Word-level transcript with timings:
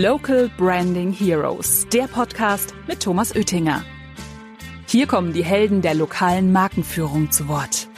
Local 0.00 0.48
Branding 0.56 1.12
Heroes, 1.12 1.86
der 1.92 2.04
Podcast 2.04 2.72
mit 2.88 3.00
Thomas 3.00 3.36
Oettinger. 3.36 3.84
Hier 4.86 5.06
kommen 5.06 5.34
die 5.34 5.44
Helden 5.44 5.82
der 5.82 5.92
lokalen 5.92 6.50
Markenführung 6.50 7.30
zu 7.30 7.46
Wort. 7.46 7.88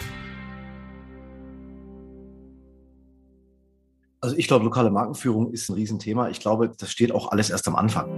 Also 4.21 4.35
ich 4.37 4.49
glaube, 4.49 4.65
lokale 4.65 4.91
Markenführung 4.91 5.53
ist 5.53 5.69
ein 5.69 5.75
Riesenthema. 5.75 6.31
Ich 6.31 6.41
glaube, 6.41 6.73
das 6.77 6.91
steht 6.91 7.13
auch 7.13 7.31
alles 7.31 7.51
erst 7.51 7.69
am 7.69 7.77
Anfang. 7.77 8.11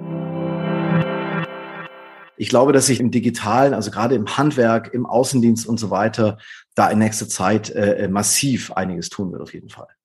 Ich 2.39 2.49
glaube, 2.49 2.73
dass 2.73 2.87
sich 2.87 2.99
im 2.99 3.11
Digitalen, 3.11 3.75
also 3.75 3.91
gerade 3.91 4.15
im 4.15 4.39
Handwerk, 4.39 4.95
im 4.95 5.05
Außendienst 5.05 5.67
und 5.67 5.79
so 5.79 5.91
weiter, 5.91 6.39
da 6.75 6.89
in 6.89 6.99
nächster 6.99 7.29
Zeit 7.29 7.69
äh, 7.69 8.09
massiv 8.09 8.73
einiges 8.73 9.11
tun 9.11 9.33
wird 9.33 9.43
auf 9.43 9.53
jeden 9.53 9.69
Fall. 9.69 9.96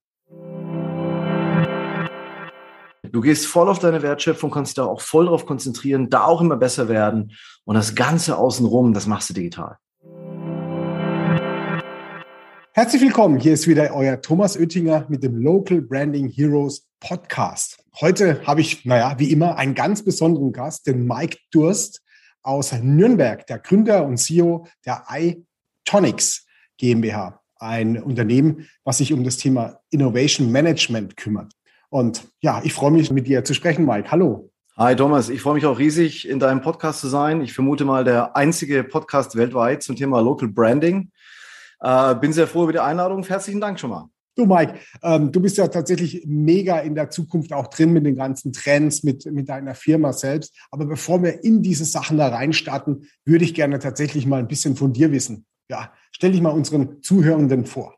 Du 3.12 3.20
gehst 3.20 3.46
voll 3.46 3.68
auf 3.68 3.78
deine 3.78 4.00
Wertschöpfung, 4.00 4.50
kannst 4.50 4.78
da 4.78 4.86
auch 4.86 5.02
voll 5.02 5.26
drauf 5.26 5.44
konzentrieren, 5.44 6.08
da 6.08 6.24
auch 6.24 6.40
immer 6.40 6.56
besser 6.56 6.88
werden. 6.88 7.32
Und 7.64 7.74
das 7.74 7.94
Ganze 7.94 8.38
außenrum, 8.38 8.94
das 8.94 9.06
machst 9.06 9.28
du 9.28 9.34
digital. 9.34 9.76
Herzlich 12.72 13.02
willkommen. 13.02 13.38
Hier 13.38 13.52
ist 13.52 13.68
wieder 13.68 13.94
euer 13.94 14.22
Thomas 14.22 14.56
Oettinger 14.56 15.04
mit 15.10 15.22
dem 15.22 15.36
Local 15.36 15.82
Branding 15.82 16.30
Heroes 16.30 16.88
Podcast. 17.00 17.84
Heute 18.00 18.40
habe 18.46 18.62
ich, 18.62 18.86
naja, 18.86 19.14
wie 19.18 19.30
immer, 19.30 19.58
einen 19.58 19.74
ganz 19.74 20.02
besonderen 20.02 20.50
Gast, 20.50 20.86
den 20.86 21.06
Mike 21.06 21.36
Durst 21.50 22.00
aus 22.42 22.72
Nürnberg, 22.72 23.46
der 23.46 23.58
Gründer 23.58 24.06
und 24.06 24.16
CEO 24.16 24.66
der 24.86 25.04
iTonics 25.10 26.46
GmbH, 26.78 27.42
ein 27.56 28.02
Unternehmen, 28.02 28.70
was 28.84 28.96
sich 28.98 29.12
um 29.12 29.22
das 29.22 29.36
Thema 29.36 29.80
Innovation 29.90 30.50
Management 30.50 31.18
kümmert. 31.18 31.52
Und 31.92 32.26
ja, 32.40 32.62
ich 32.64 32.72
freue 32.72 32.90
mich, 32.90 33.10
mit 33.10 33.26
dir 33.26 33.44
zu 33.44 33.52
sprechen, 33.52 33.84
Mike. 33.84 34.10
Hallo. 34.10 34.50
Hi 34.78 34.96
Thomas, 34.96 35.28
ich 35.28 35.42
freue 35.42 35.52
mich 35.52 35.66
auch 35.66 35.78
riesig, 35.78 36.26
in 36.26 36.38
deinem 36.38 36.62
Podcast 36.62 37.00
zu 37.00 37.08
sein. 37.08 37.42
Ich 37.42 37.52
vermute 37.52 37.84
mal 37.84 38.02
der 38.02 38.34
einzige 38.34 38.82
Podcast 38.82 39.36
weltweit 39.36 39.82
zum 39.82 39.94
Thema 39.94 40.20
Local 40.20 40.48
Branding. 40.48 41.10
Äh, 41.80 42.14
bin 42.14 42.32
sehr 42.32 42.46
froh 42.46 42.62
über 42.62 42.72
die 42.72 42.78
Einladung. 42.78 43.22
Herzlichen 43.24 43.60
Dank 43.60 43.78
schon 43.78 43.90
mal. 43.90 44.08
Du, 44.36 44.46
Mike, 44.46 44.76
ähm, 45.02 45.32
du 45.32 45.40
bist 45.42 45.58
ja 45.58 45.68
tatsächlich 45.68 46.24
mega 46.26 46.78
in 46.78 46.94
der 46.94 47.10
Zukunft 47.10 47.52
auch 47.52 47.66
drin 47.66 47.92
mit 47.92 48.06
den 48.06 48.16
ganzen 48.16 48.54
Trends, 48.54 49.02
mit, 49.02 49.26
mit 49.26 49.50
deiner 49.50 49.74
Firma 49.74 50.14
selbst. 50.14 50.56
Aber 50.70 50.86
bevor 50.86 51.22
wir 51.22 51.44
in 51.44 51.62
diese 51.62 51.84
Sachen 51.84 52.16
da 52.16 52.28
reinstarten, 52.28 53.06
würde 53.26 53.44
ich 53.44 53.52
gerne 53.52 53.78
tatsächlich 53.80 54.24
mal 54.24 54.38
ein 54.38 54.48
bisschen 54.48 54.76
von 54.76 54.94
dir 54.94 55.12
wissen. 55.12 55.44
Ja, 55.68 55.92
stell 56.10 56.32
dich 56.32 56.40
mal 56.40 56.48
unseren 56.48 57.02
Zuhörenden 57.02 57.66
vor. 57.66 57.96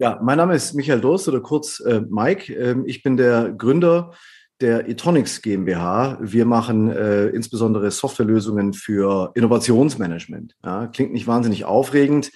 Ja, 0.00 0.20
mein 0.22 0.38
Name 0.38 0.54
ist 0.54 0.74
Michael 0.74 1.00
Durst 1.00 1.26
oder 1.26 1.40
kurz 1.40 1.80
äh, 1.80 2.00
Mike. 2.08 2.54
Ähm, 2.54 2.84
ich 2.86 3.02
bin 3.02 3.16
der 3.16 3.50
Gründer 3.50 4.12
der 4.60 4.88
Etonics 4.88 5.42
GmbH. 5.42 6.18
Wir 6.20 6.46
machen 6.46 6.88
äh, 6.88 7.26
insbesondere 7.30 7.90
Softwarelösungen 7.90 8.74
für 8.74 9.32
Innovationsmanagement. 9.34 10.54
Ja, 10.64 10.86
klingt 10.86 11.12
nicht 11.12 11.26
wahnsinnig 11.26 11.64
aufregend. 11.64 12.30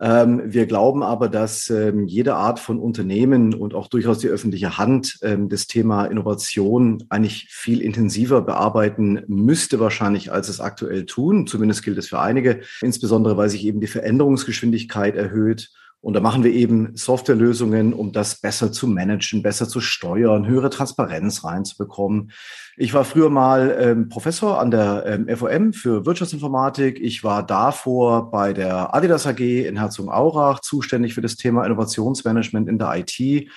Ähm, 0.00 0.42
wir 0.46 0.66
glauben 0.66 1.04
aber, 1.04 1.28
dass 1.28 1.70
ähm, 1.70 2.08
jede 2.08 2.34
Art 2.34 2.58
von 2.58 2.80
Unternehmen 2.80 3.54
und 3.54 3.72
auch 3.72 3.86
durchaus 3.86 4.18
die 4.18 4.28
öffentliche 4.28 4.76
Hand 4.76 5.20
ähm, 5.22 5.48
das 5.48 5.68
Thema 5.68 6.06
Innovation 6.06 7.04
eigentlich 7.08 7.46
viel 7.50 7.82
intensiver 7.82 8.42
bearbeiten 8.42 9.22
müsste 9.28 9.78
wahrscheinlich, 9.78 10.32
als 10.32 10.48
es 10.48 10.60
aktuell 10.60 11.06
tun. 11.06 11.46
Zumindest 11.46 11.84
gilt 11.84 11.98
es 11.98 12.08
für 12.08 12.18
einige, 12.18 12.62
insbesondere 12.80 13.36
weil 13.36 13.48
sich 13.48 13.64
eben 13.64 13.80
die 13.80 13.86
Veränderungsgeschwindigkeit 13.86 15.14
erhöht 15.14 15.70
und 16.06 16.12
da 16.12 16.20
machen 16.20 16.44
wir 16.44 16.52
eben 16.52 16.94
Softwarelösungen, 16.94 17.92
um 17.92 18.12
das 18.12 18.40
besser 18.40 18.70
zu 18.70 18.86
managen, 18.86 19.42
besser 19.42 19.68
zu 19.68 19.80
steuern, 19.80 20.46
höhere 20.46 20.70
Transparenz 20.70 21.42
reinzubekommen. 21.42 22.30
Ich 22.76 22.94
war 22.94 23.04
früher 23.04 23.28
mal 23.28 23.76
ähm, 23.76 24.08
Professor 24.08 24.60
an 24.60 24.70
der 24.70 25.02
ähm, 25.04 25.36
FOM 25.36 25.72
für 25.72 26.06
Wirtschaftsinformatik. 26.06 27.00
Ich 27.00 27.24
war 27.24 27.44
davor 27.44 28.30
bei 28.30 28.52
der 28.52 28.94
Adidas 28.94 29.26
AG 29.26 29.40
in 29.40 29.80
Herzogenaurach 29.80 30.60
zuständig 30.60 31.12
für 31.12 31.22
das 31.22 31.34
Thema 31.34 31.66
Innovationsmanagement 31.66 32.68
in 32.68 32.78
der 32.78 32.94
IT 32.98 33.50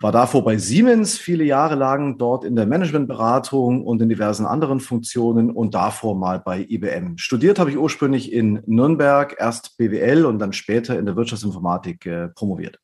war 0.00 0.12
davor 0.12 0.44
bei 0.44 0.58
Siemens 0.58 1.16
viele 1.16 1.44
Jahre 1.44 1.74
lang 1.74 2.18
dort 2.18 2.44
in 2.44 2.56
der 2.56 2.66
Managementberatung 2.66 3.84
und 3.84 4.02
in 4.02 4.08
diversen 4.08 4.46
anderen 4.46 4.80
Funktionen 4.80 5.50
und 5.50 5.74
davor 5.74 6.16
mal 6.16 6.40
bei 6.40 6.66
IBM. 6.68 7.16
Studiert 7.16 7.58
habe 7.58 7.70
ich 7.70 7.78
ursprünglich 7.78 8.32
in 8.32 8.62
Nürnberg, 8.66 9.36
erst 9.38 9.76
BWL 9.76 10.26
und 10.26 10.38
dann 10.38 10.52
später 10.52 10.98
in 10.98 11.06
der 11.06 11.16
Wirtschaftsinformatik 11.16 12.06
äh, 12.06 12.28
promoviert. 12.28 12.78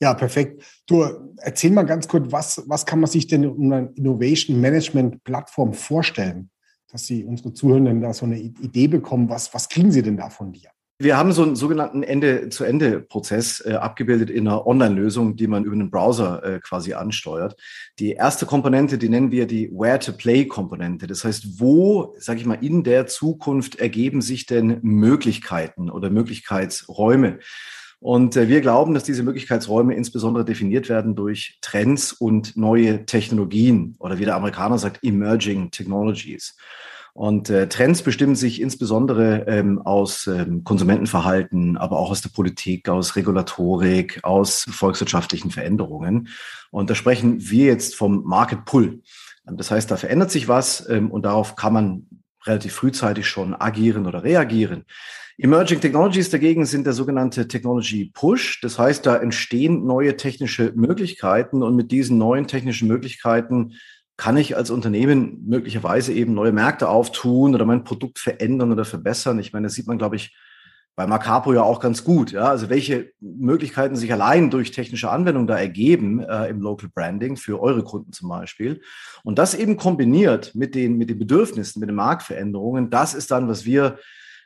Ja, 0.00 0.12
perfekt. 0.12 0.62
Du 0.86 1.04
erzähl 1.38 1.70
mal 1.70 1.84
ganz 1.84 2.06
kurz, 2.06 2.30
was, 2.30 2.62
was 2.66 2.84
kann 2.84 3.00
man 3.00 3.08
sich 3.08 3.26
denn 3.26 3.46
um 3.46 3.72
eine 3.72 3.92
Innovation 3.94 4.60
Management 4.60 5.24
Plattform 5.24 5.72
vorstellen, 5.72 6.50
dass 6.88 7.06
Sie 7.06 7.24
unsere 7.24 7.54
Zuhörenden 7.54 8.02
da 8.02 8.12
so 8.12 8.26
eine 8.26 8.38
Idee 8.38 8.88
bekommen, 8.88 9.30
was, 9.30 9.52
was 9.54 9.68
kriegen 9.68 9.90
Sie 9.90 10.02
denn 10.02 10.18
da 10.18 10.28
von 10.28 10.52
dir? 10.52 10.70
Wir 10.98 11.18
haben 11.18 11.32
so 11.32 11.42
einen 11.42 11.56
sogenannten 11.56 12.02
Ende-zu-Ende-Prozess 12.02 13.62
äh, 13.66 13.74
abgebildet 13.74 14.30
in 14.30 14.48
einer 14.48 14.66
Online-Lösung, 14.66 15.36
die 15.36 15.46
man 15.46 15.64
über 15.64 15.74
einen 15.74 15.90
Browser 15.90 16.42
äh, 16.42 16.60
quasi 16.60 16.94
ansteuert. 16.94 17.54
Die 17.98 18.12
erste 18.12 18.46
Komponente, 18.46 18.96
die 18.96 19.10
nennen 19.10 19.30
wir 19.30 19.46
die 19.46 19.70
Where-to-Play-Komponente. 19.70 21.06
Das 21.06 21.22
heißt, 21.22 21.60
wo, 21.60 22.14
sage 22.18 22.40
ich 22.40 22.46
mal, 22.46 22.64
in 22.64 22.82
der 22.82 23.06
Zukunft 23.06 23.76
ergeben 23.78 24.22
sich 24.22 24.46
denn 24.46 24.78
Möglichkeiten 24.80 25.90
oder 25.90 26.08
Möglichkeitsräume? 26.08 27.40
Und 27.98 28.34
äh, 28.36 28.48
wir 28.48 28.62
glauben, 28.62 28.94
dass 28.94 29.04
diese 29.04 29.22
Möglichkeitsräume 29.22 29.94
insbesondere 29.94 30.46
definiert 30.46 30.88
werden 30.88 31.14
durch 31.14 31.58
Trends 31.60 32.12
und 32.12 32.56
neue 32.56 33.04
Technologien 33.04 33.96
oder 33.98 34.18
wie 34.18 34.24
der 34.24 34.36
Amerikaner 34.36 34.78
sagt, 34.78 35.04
Emerging 35.04 35.70
Technologies. 35.70 36.56
Und 37.16 37.48
äh, 37.48 37.66
Trends 37.66 38.02
bestimmen 38.02 38.36
sich 38.36 38.60
insbesondere 38.60 39.46
ähm, 39.46 39.80
aus 39.80 40.26
ähm, 40.26 40.64
Konsumentenverhalten, 40.64 41.78
aber 41.78 41.98
auch 41.98 42.10
aus 42.10 42.20
der 42.20 42.28
Politik, 42.28 42.90
aus 42.90 43.16
Regulatorik, 43.16 44.22
aus 44.22 44.66
volkswirtschaftlichen 44.68 45.50
Veränderungen. 45.50 46.28
Und 46.70 46.90
da 46.90 46.94
sprechen 46.94 47.36
wir 47.48 47.64
jetzt 47.64 47.94
vom 47.94 48.22
Market 48.24 48.66
Pull. 48.66 49.00
Das 49.46 49.70
heißt, 49.70 49.90
da 49.90 49.96
verändert 49.96 50.30
sich 50.30 50.46
was 50.46 50.86
ähm, 50.90 51.10
und 51.10 51.24
darauf 51.24 51.56
kann 51.56 51.72
man 51.72 52.06
relativ 52.44 52.74
frühzeitig 52.74 53.26
schon 53.26 53.54
agieren 53.54 54.06
oder 54.06 54.22
reagieren. 54.22 54.84
Emerging 55.38 55.80
Technologies 55.80 56.28
dagegen 56.28 56.66
sind 56.66 56.84
der 56.84 56.92
sogenannte 56.92 57.48
Technology 57.48 58.10
Push. 58.12 58.60
Das 58.60 58.78
heißt, 58.78 59.06
da 59.06 59.16
entstehen 59.16 59.86
neue 59.86 60.18
technische 60.18 60.74
Möglichkeiten 60.76 61.62
und 61.62 61.76
mit 61.76 61.90
diesen 61.92 62.18
neuen 62.18 62.46
technischen 62.46 62.88
Möglichkeiten 62.88 63.72
kann 64.16 64.36
ich 64.36 64.56
als 64.56 64.70
Unternehmen 64.70 65.44
möglicherweise 65.46 66.12
eben 66.12 66.34
neue 66.34 66.52
Märkte 66.52 66.88
auftun 66.88 67.54
oder 67.54 67.66
mein 67.66 67.84
Produkt 67.84 68.18
verändern 68.18 68.72
oder 68.72 68.84
verbessern? 68.84 69.38
Ich 69.38 69.52
meine, 69.52 69.66
das 69.66 69.74
sieht 69.74 69.86
man, 69.86 69.98
glaube 69.98 70.16
ich, 70.16 70.34
bei 70.96 71.06
Macapo 71.06 71.52
ja 71.52 71.62
auch 71.62 71.78
ganz 71.78 72.02
gut. 72.02 72.32
Ja? 72.32 72.48
Also 72.48 72.70
welche 72.70 73.12
Möglichkeiten 73.20 73.96
sich 73.96 74.10
allein 74.12 74.50
durch 74.50 74.70
technische 74.70 75.10
Anwendung 75.10 75.46
da 75.46 75.58
ergeben 75.58 76.20
äh, 76.20 76.48
im 76.48 76.62
Local 76.62 76.88
Branding 76.92 77.36
für 77.36 77.60
eure 77.60 77.84
Kunden 77.84 78.12
zum 78.12 78.30
Beispiel. 78.30 78.80
Und 79.22 79.38
das 79.38 79.54
eben 79.54 79.76
kombiniert 79.76 80.54
mit 80.54 80.74
den, 80.74 80.96
mit 80.96 81.10
den 81.10 81.18
Bedürfnissen, 81.18 81.80
mit 81.80 81.90
den 81.90 81.96
Marktveränderungen, 81.96 82.88
das 82.88 83.12
ist 83.12 83.30
dann, 83.30 83.46
was 83.46 83.66
wir 83.66 83.98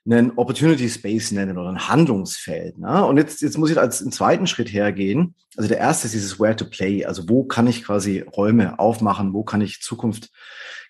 einen 0.06 0.32
Opportunity 0.36 0.88
Space 0.88 1.30
nennen 1.30 1.58
oder 1.58 1.68
ein 1.70 1.88
Handlungsfeld. 1.88 2.78
Ne? 2.78 3.04
Und 3.04 3.16
jetzt, 3.16 3.42
jetzt 3.42 3.58
muss 3.58 3.70
ich 3.70 3.78
als 3.78 4.00
einen 4.00 4.12
zweiten 4.12 4.46
Schritt 4.46 4.72
hergehen. 4.72 5.34
Also 5.56 5.68
der 5.68 5.78
erste 5.78 6.06
ist 6.06 6.14
dieses 6.14 6.40
Where 6.40 6.56
to 6.56 6.64
Play. 6.64 7.04
Also 7.04 7.28
wo 7.28 7.44
kann 7.44 7.66
ich 7.66 7.84
quasi 7.84 8.20
Räume 8.20 8.78
aufmachen? 8.78 9.34
Wo 9.34 9.44
kann 9.44 9.60
ich 9.60 9.82
Zukunft 9.82 10.30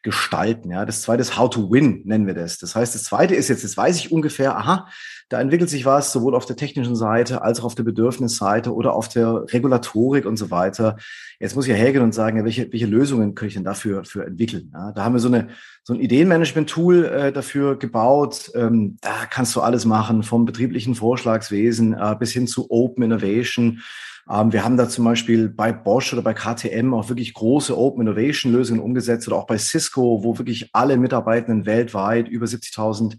gestalten? 0.03 0.71
Ja, 0.71 0.85
das 0.85 1.03
zweite 1.03 1.21
ist 1.21 1.39
How 1.39 1.51
to 1.51 1.71
Win, 1.71 2.03
nennen 2.05 2.27
wir 2.27 2.35
das. 2.35 2.59
Das 2.59 2.75
heißt, 2.75 2.95
das 2.95 3.05
zweite 3.05 3.35
ist 3.35 3.49
jetzt, 3.49 3.63
jetzt 3.63 3.77
weiß 3.77 3.97
ich 3.99 4.13
ungefähr, 4.13 4.57
aha, 4.57 4.89
da 5.31 5.41
entwickelt 5.41 5.71
sich 5.71 5.85
was 5.85 6.13
sowohl 6.13 6.35
auf 6.35 6.45
der 6.45 6.57
technischen 6.57 6.97
Seite 6.97 7.43
als 7.43 7.61
auch 7.61 7.65
auf 7.65 7.75
der 7.77 7.85
Bedürfnisseite 7.85 8.75
oder 8.75 8.95
auf 8.95 9.09
der 9.09 9.45
Regulatorik 9.53 10.27
und 10.27 10.37
so 10.37 10.51
weiter. 10.51 10.97
Jetzt 11.39 11.55
muss 11.55 11.67
ich 11.67 11.71
ja 11.71 11.77
hergehen 11.77 12.03
und 12.03 12.13
sagen, 12.13 12.37
ja, 12.39 12.45
welche, 12.45 12.73
welche 12.73 12.87
Lösungen 12.87 13.37
könnte 13.37 13.49
ich 13.49 13.55
denn 13.55 13.65
dafür 13.65 14.05
für 14.05 14.27
entwickeln? 14.27 14.73
Ja, 14.75 14.91
da 14.91 15.05
haben 15.05 15.13
wir 15.13 15.21
so, 15.21 15.29
eine, 15.29 15.49
so 15.85 15.95
ein 15.95 16.01
Ideenmanagement-Tool 16.01 17.05
äh, 17.05 17.33
dafür 17.33 17.79
gebaut. 17.79 18.51
Ähm, 18.57 18.99
da 19.01 19.27
kannst 19.31 19.55
du 19.55 19.61
alles 19.61 19.85
machen, 19.85 20.25
vom 20.25 20.47
betrieblichen 20.47 20.97
Vorschlagswesen 20.97 21.95
äh, 21.95 22.17
bis 22.19 22.33
hin 22.33 22.49
zu 22.49 22.69
Open 22.69 23.05
Innovation. 23.05 23.83
Ähm, 24.31 24.53
wir 24.53 24.65
haben 24.65 24.77
da 24.77 24.89
zum 24.89 25.05
Beispiel 25.05 25.49
bei 25.49 25.73
Bosch 25.73 26.13
oder 26.13 26.23
bei 26.23 26.35
KTM 26.35 26.95
auch 26.95 27.09
wirklich 27.09 27.35
große 27.35 27.77
Open 27.77 28.03
Innovation 28.03 28.53
Lösungen 28.53 28.81
umgesetzt 28.81 29.27
oder 29.27 29.37
auch 29.37 29.47
bei 29.47 29.59
Cisco, 29.59 30.23
wo 30.23 30.39
wirklich 30.39 30.71
alle 30.73 30.97
Mitarbeitenden 30.97 31.67
weltweit 31.67 32.29
über 32.29 32.47
70.000 32.47 33.19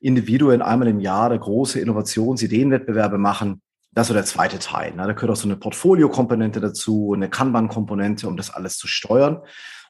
Individuen 0.00 0.62
einmal 0.62 0.88
im 0.88 1.00
Jahr 1.00 1.36
große 1.36 1.80
Innovationsideenwettbewerbe 1.80 3.18
machen. 3.18 3.62
Das 3.92 4.04
ist 4.04 4.08
so 4.08 4.14
der 4.14 4.24
zweite 4.24 4.58
Teil. 4.58 4.92
Ne? 4.92 5.06
Da 5.06 5.12
gehört 5.12 5.32
auch 5.32 5.36
so 5.36 5.48
eine 5.48 5.56
Portfolio-Komponente 5.56 6.60
dazu, 6.60 7.12
eine 7.14 7.28
Kanban-Komponente, 7.28 8.28
um 8.28 8.36
das 8.36 8.50
alles 8.50 8.76
zu 8.76 8.86
steuern 8.86 9.40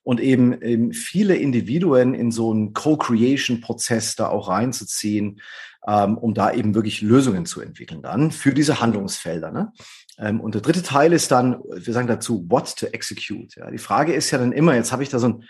und 0.02 0.20
eben, 0.20 0.60
eben 0.62 0.92
viele 0.92 1.36
Individuen 1.36 2.14
in 2.14 2.30
so 2.30 2.50
einen 2.50 2.72
Co-Creation-Prozess 2.72 4.16
da 4.16 4.28
auch 4.28 4.48
reinzuziehen, 4.48 5.40
ähm, 5.86 6.16
um 6.16 6.34
da 6.34 6.52
eben 6.52 6.74
wirklich 6.74 7.02
Lösungen 7.02 7.46
zu 7.46 7.60
entwickeln 7.60 8.02
dann 8.02 8.30
für 8.30 8.52
diese 8.52 8.80
Handlungsfelder. 8.80 9.50
Ne? 9.50 9.72
Ähm, 10.20 10.40
und 10.40 10.54
der 10.54 10.62
dritte 10.62 10.82
Teil 10.82 11.12
ist 11.12 11.30
dann, 11.30 11.60
wir 11.68 11.92
sagen 11.92 12.06
dazu, 12.06 12.44
what 12.48 12.76
to 12.76 12.86
execute. 12.86 13.56
Ja, 13.56 13.70
die 13.70 13.78
Frage 13.78 14.12
ist 14.12 14.30
ja 14.30 14.38
dann 14.38 14.52
immer, 14.52 14.74
jetzt 14.74 14.92
habe 14.92 15.02
ich 15.02 15.08
da 15.08 15.18
so 15.18 15.26
einen 15.26 15.44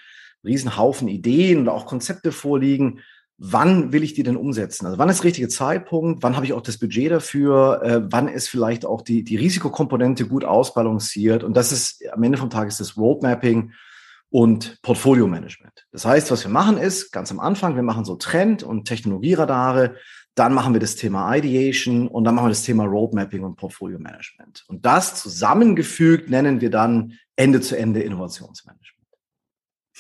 riesen 0.44 0.76
Haufen 0.76 1.08
Ideen 1.08 1.62
oder 1.62 1.75
auch 1.75 1.87
Konzepte 1.87 2.32
vorliegen. 2.32 3.00
Wann 3.37 3.93
will 3.93 4.02
ich 4.02 4.14
die 4.14 4.22
denn 4.22 4.37
umsetzen? 4.37 4.87
Also 4.87 4.99
wann 4.99 5.08
ist 5.08 5.19
der 5.19 5.25
richtige 5.25 5.49
Zeitpunkt? 5.49 6.22
Wann 6.22 6.37
habe 6.37 6.46
ich 6.46 6.52
auch 6.52 6.61
das 6.61 6.78
Budget 6.78 7.11
dafür? 7.11 7.82
Äh, 7.82 8.02
wann 8.11 8.28
ist 8.28 8.49
vielleicht 8.49 8.84
auch 8.84 9.02
die, 9.02 9.25
die 9.25 9.37
Risikokomponente 9.37 10.26
gut 10.26 10.44
ausbalanciert? 10.44 11.43
Und 11.43 11.56
das 11.56 11.72
ist 11.72 12.06
am 12.12 12.22
Ende 12.22 12.38
vom 12.38 12.50
Tag 12.50 12.69
ist 12.69 12.81
das 12.81 12.96
Roadmapping 12.96 13.72
und 14.28 14.81
Portfolio 14.82 15.26
Management. 15.26 15.87
Das 15.90 16.05
heißt, 16.05 16.31
was 16.31 16.44
wir 16.44 16.50
machen 16.50 16.78
ist, 16.78 17.11
ganz 17.11 17.31
am 17.32 17.40
Anfang, 17.40 17.75
wir 17.75 17.82
machen 17.82 18.05
so 18.05 18.14
Trend- 18.14 18.62
und 18.62 18.84
Technologieradare, 18.84 19.96
dann 20.40 20.54
machen 20.54 20.72
wir 20.72 20.81
das 20.81 20.96
Thema 20.96 21.37
Ideation 21.37 22.08
und 22.08 22.25
dann 22.25 22.34
machen 22.34 22.46
wir 22.46 22.50
das 22.50 22.62
Thema 22.62 22.84
Roadmapping 22.84 23.44
und 23.44 23.56
Portfolio 23.56 23.98
Management. 23.98 24.64
Und 24.69 24.87
das 24.87 25.20
zusammengefügt 25.20 26.31
nennen 26.31 26.62
wir 26.62 26.70
dann 26.70 27.12
Ende-zu-Ende 27.37 28.00
Innovationsmanagement. 28.00 29.06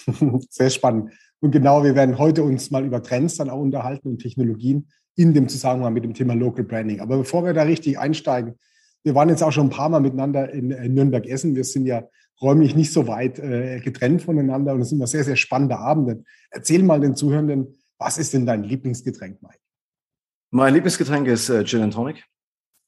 Sehr 0.50 0.70
spannend. 0.70 1.12
Und 1.40 1.50
genau, 1.50 1.84
wir 1.84 1.94
werden 1.94 2.16
heute 2.16 2.42
uns 2.42 2.70
mal 2.70 2.86
über 2.86 3.02
Trends 3.02 3.36
dann 3.36 3.50
auch 3.50 3.60
unterhalten 3.60 4.08
und 4.08 4.18
Technologien 4.18 4.88
in 5.14 5.34
dem 5.34 5.46
Zusammenhang 5.46 5.92
mit 5.92 6.04
dem 6.04 6.14
Thema 6.14 6.32
Local 6.34 6.64
Branding. 6.64 7.00
Aber 7.00 7.18
bevor 7.18 7.44
wir 7.44 7.52
da 7.52 7.64
richtig 7.64 7.98
einsteigen, 7.98 8.54
wir 9.04 9.14
waren 9.14 9.28
jetzt 9.28 9.42
auch 9.42 9.52
schon 9.52 9.66
ein 9.66 9.70
paar 9.70 9.90
Mal 9.90 10.00
miteinander 10.00 10.50
in, 10.54 10.70
in 10.70 10.94
Nürnberg 10.94 11.26
essen. 11.26 11.54
Wir 11.54 11.64
sind 11.64 11.84
ja 11.84 12.04
räumlich 12.40 12.74
nicht 12.74 12.94
so 12.94 13.06
weit 13.06 13.38
äh, 13.38 13.80
getrennt 13.80 14.22
voneinander 14.22 14.72
und 14.72 14.80
es 14.80 14.88
sind 14.88 14.96
immer 14.96 15.06
sehr, 15.06 15.24
sehr 15.24 15.36
spannende 15.36 15.78
Abende. 15.78 16.24
Erzähl 16.50 16.82
mal 16.82 16.98
den 16.98 17.14
Zuhörenden, 17.14 17.78
was 17.98 18.16
ist 18.16 18.32
denn 18.32 18.46
dein 18.46 18.64
Lieblingsgetränk, 18.64 19.42
Mike? 19.42 19.59
Mein 20.50 20.74
Lieblingsgetränk 20.74 21.28
ist 21.28 21.48
äh, 21.48 21.64
Gin 21.64 21.82
and 21.82 21.94
Tonic. 21.94 22.24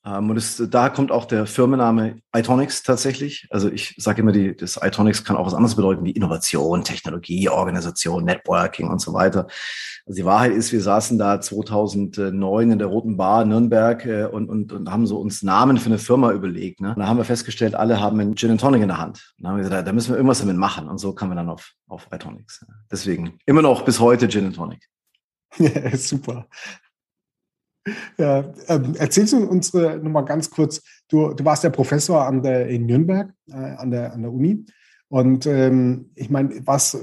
Ähm, 0.04 0.30
und 0.30 0.36
es, 0.36 0.62
da 0.68 0.88
kommt 0.88 1.12
auch 1.12 1.26
der 1.26 1.46
Firmenname 1.46 2.20
Itonics 2.34 2.82
tatsächlich. 2.82 3.46
Also 3.50 3.70
ich 3.70 3.94
sage 3.98 4.22
immer, 4.22 4.32
die, 4.32 4.56
das 4.56 4.80
Itonics 4.82 5.22
kann 5.24 5.36
auch 5.36 5.46
was 5.46 5.54
anderes 5.54 5.76
bedeuten 5.76 6.04
wie 6.04 6.10
Innovation, 6.10 6.82
Technologie, 6.82 7.48
Organisation, 7.48 8.24
Networking 8.24 8.88
und 8.88 9.00
so 9.00 9.12
weiter. 9.12 9.46
Also 10.04 10.16
die 10.16 10.24
Wahrheit 10.24 10.52
ist, 10.52 10.72
wir 10.72 10.82
saßen 10.82 11.18
da 11.18 11.40
2009 11.40 12.72
in 12.72 12.78
der 12.80 12.88
Roten 12.88 13.16
Bar 13.16 13.44
Nürnberg 13.44 14.04
äh, 14.04 14.24
und, 14.24 14.48
und, 14.48 14.72
und 14.72 14.90
haben 14.90 15.06
so 15.06 15.20
uns 15.20 15.44
Namen 15.44 15.78
für 15.78 15.86
eine 15.86 15.98
Firma 15.98 16.32
überlegt. 16.32 16.80
Ne? 16.80 16.90
Und 16.90 16.98
da 16.98 17.06
haben 17.06 17.18
wir 17.18 17.24
festgestellt, 17.24 17.76
alle 17.76 18.00
haben 18.00 18.18
einen 18.18 18.34
Gin 18.34 18.50
and 18.50 18.60
Tonic 18.60 18.82
in 18.82 18.88
der 18.88 18.98
Hand. 18.98 19.34
Und 19.38 19.44
dann 19.44 19.52
haben 19.52 19.58
wir 19.58 19.64
gesagt, 19.64 19.86
da 19.86 19.92
müssen 19.92 20.10
wir 20.10 20.16
irgendwas 20.16 20.40
damit 20.40 20.56
machen. 20.56 20.88
Und 20.88 20.98
so 20.98 21.12
kamen 21.12 21.30
wir 21.30 21.36
dann 21.36 21.48
auf, 21.48 21.74
auf 21.86 22.08
Itonics. 22.12 22.66
Deswegen 22.90 23.38
immer 23.46 23.62
noch 23.62 23.84
bis 23.84 24.00
heute 24.00 24.28
Gin 24.28 24.46
and 24.46 24.56
Tonic. 24.56 24.82
Ja, 25.58 25.96
super. 25.96 26.46
Ja, 28.16 28.52
ähm, 28.68 28.94
erzählst 28.96 29.32
du 29.32 29.44
uns 29.44 29.74
äh, 29.74 29.96
nochmal 29.96 30.24
ganz 30.24 30.50
kurz, 30.50 30.82
du, 31.08 31.32
du 31.34 31.44
warst 31.44 31.64
ja 31.64 31.70
Professor 31.70 32.26
an 32.26 32.42
der, 32.42 32.68
in 32.68 32.86
Nürnberg, 32.86 33.32
äh, 33.48 33.54
an, 33.54 33.90
der, 33.90 34.12
an 34.12 34.22
der 34.22 34.32
Uni. 34.32 34.64
Und 35.08 35.46
ähm, 35.46 36.10
ich 36.14 36.30
meine, 36.30 36.66
was, 36.66 36.96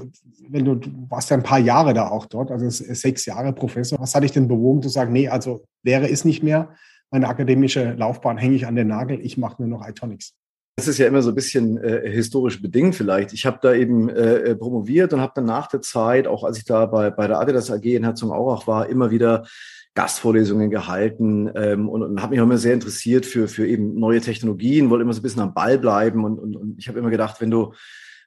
wenn 0.48 0.64
du, 0.64 0.74
du 0.74 0.90
warst 1.08 1.30
ja 1.30 1.36
ein 1.36 1.42
paar 1.42 1.58
Jahre 1.58 1.94
da 1.94 2.08
auch 2.08 2.26
dort, 2.26 2.50
also 2.50 2.68
sechs 2.68 3.26
Jahre 3.26 3.52
Professor, 3.52 4.00
was 4.00 4.14
hat 4.14 4.24
dich 4.24 4.32
denn 4.32 4.48
bewogen 4.48 4.82
zu 4.82 4.88
sagen, 4.88 5.12
nee, 5.12 5.28
also 5.28 5.64
wäre 5.82 6.10
es 6.10 6.24
nicht 6.24 6.42
mehr, 6.42 6.74
meine 7.10 7.28
akademische 7.28 7.92
Laufbahn 7.92 8.38
hänge 8.38 8.56
ich 8.56 8.66
an 8.66 8.74
den 8.74 8.88
Nagel, 8.88 9.20
ich 9.20 9.36
mache 9.36 9.62
nur 9.62 9.68
noch 9.68 9.86
Itonics? 9.86 10.34
Das 10.80 10.88
ist 10.88 10.96
ja 10.96 11.06
immer 11.06 11.20
so 11.20 11.28
ein 11.28 11.34
bisschen 11.34 11.76
äh, 11.76 12.10
historisch 12.10 12.62
bedingt 12.62 12.94
vielleicht. 12.94 13.34
Ich 13.34 13.44
habe 13.44 13.58
da 13.60 13.74
eben 13.74 14.08
äh, 14.08 14.56
promoviert 14.56 15.12
und 15.12 15.20
habe 15.20 15.32
dann 15.34 15.44
nach 15.44 15.66
der 15.66 15.82
Zeit, 15.82 16.26
auch 16.26 16.42
als 16.42 16.56
ich 16.56 16.64
da 16.64 16.86
bei, 16.86 17.10
bei 17.10 17.26
der 17.26 17.38
Adidas 17.38 17.70
AG 17.70 17.84
in 17.84 18.02
Herzogenaurach 18.02 18.66
war, 18.66 18.88
immer 18.88 19.10
wieder 19.10 19.44
Gastvorlesungen 19.92 20.70
gehalten 20.70 21.50
ähm, 21.54 21.86
und, 21.86 22.02
und 22.02 22.22
habe 22.22 22.30
mich 22.30 22.40
auch 22.40 22.44
immer 22.44 22.56
sehr 22.56 22.72
interessiert 22.72 23.26
für, 23.26 23.46
für 23.46 23.66
eben 23.66 24.00
neue 24.00 24.22
Technologien, 24.22 24.88
wollte 24.88 25.02
immer 25.02 25.12
so 25.12 25.20
ein 25.20 25.22
bisschen 25.22 25.42
am 25.42 25.52
Ball 25.52 25.78
bleiben 25.78 26.24
und, 26.24 26.38
und, 26.38 26.56
und 26.56 26.78
ich 26.78 26.88
habe 26.88 26.98
immer 26.98 27.10
gedacht, 27.10 27.42
wenn 27.42 27.50
du 27.50 27.74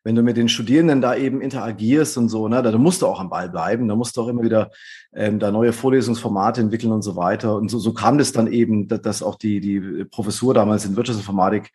wenn 0.04 0.16
du 0.16 0.22
mit 0.22 0.38
den 0.38 0.50
Studierenden 0.50 1.02
da 1.02 1.16
eben 1.16 1.42
interagierst 1.42 2.18
und 2.18 2.30
so, 2.30 2.48
ne, 2.50 2.62
da, 2.62 2.78
musst 2.78 3.02
du 3.02 3.08
auch 3.08 3.20
am 3.22 3.32
Ball 3.32 3.50
bleiben, 3.50 3.88
da 3.88 3.96
musst 3.96 4.16
du 4.16 4.22
auch 4.22 4.28
immer 4.28 4.44
wieder 4.44 4.70
ähm, 5.16 5.40
da 5.40 5.50
neue 5.50 5.74
Vorlesungsformate 5.74 6.62
entwickeln 6.62 6.92
und 6.92 7.04
so 7.04 7.16
weiter. 7.16 7.56
Und 7.56 7.72
so, 7.72 7.80
so 7.80 7.94
kam 7.94 8.18
das 8.18 8.34
dann 8.34 8.52
eben, 8.52 8.90
dass, 8.90 9.02
dass 9.02 9.24
auch 9.24 9.38
die, 9.38 9.62
die 9.62 10.04
Professur 10.04 10.54
damals 10.54 10.86
in 10.86 10.98
Wirtschaftsinformatik 10.98 11.72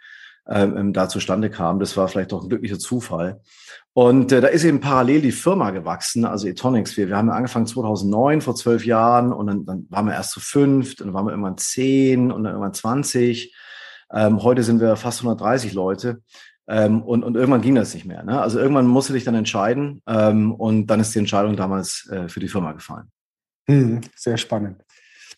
ähm, 0.50 0.76
ähm, 0.76 0.92
da 0.92 1.08
zustande 1.08 1.50
kam. 1.50 1.78
Das 1.78 1.96
war 1.96 2.08
vielleicht 2.08 2.32
auch 2.32 2.42
ein 2.42 2.48
glücklicher 2.48 2.78
Zufall. 2.78 3.40
Und 3.92 4.32
äh, 4.32 4.40
da 4.40 4.48
ist 4.48 4.64
eben 4.64 4.80
parallel 4.80 5.20
die 5.20 5.32
Firma 5.32 5.70
gewachsen, 5.70 6.24
also 6.24 6.48
Etonics. 6.48 6.96
Wir, 6.96 7.08
wir 7.08 7.16
haben 7.16 7.30
angefangen 7.30 7.66
2009, 7.66 8.40
vor 8.40 8.54
zwölf 8.54 8.86
Jahren, 8.86 9.32
und 9.32 9.46
dann, 9.46 9.64
dann 9.66 9.86
waren 9.90 10.06
wir 10.06 10.14
erst 10.14 10.30
zu 10.30 10.40
fünf, 10.40 10.96
dann 10.96 11.12
waren 11.12 11.26
wir 11.26 11.32
irgendwann 11.32 11.58
zehn 11.58 12.32
und 12.32 12.44
dann 12.44 12.52
irgendwann 12.52 12.72
20. 12.72 13.54
Ähm, 14.10 14.42
heute 14.42 14.62
sind 14.62 14.80
wir 14.80 14.96
fast 14.96 15.20
130 15.20 15.74
Leute. 15.74 16.22
Ähm, 16.66 17.02
und, 17.02 17.24
und 17.24 17.34
irgendwann 17.34 17.60
ging 17.60 17.74
das 17.74 17.92
nicht 17.92 18.06
mehr. 18.06 18.22
Ne? 18.22 18.40
Also 18.40 18.58
irgendwann 18.58 18.86
musste 18.86 19.12
dich 19.12 19.24
dann 19.24 19.34
entscheiden 19.34 20.02
ähm, 20.06 20.54
und 20.54 20.86
dann 20.86 21.00
ist 21.00 21.14
die 21.14 21.18
Entscheidung 21.18 21.56
damals 21.56 22.08
äh, 22.10 22.28
für 22.28 22.40
die 22.40 22.48
Firma 22.48 22.72
gefallen. 22.72 23.10
Hm, 23.66 24.00
sehr 24.14 24.36
spannend. 24.36 24.82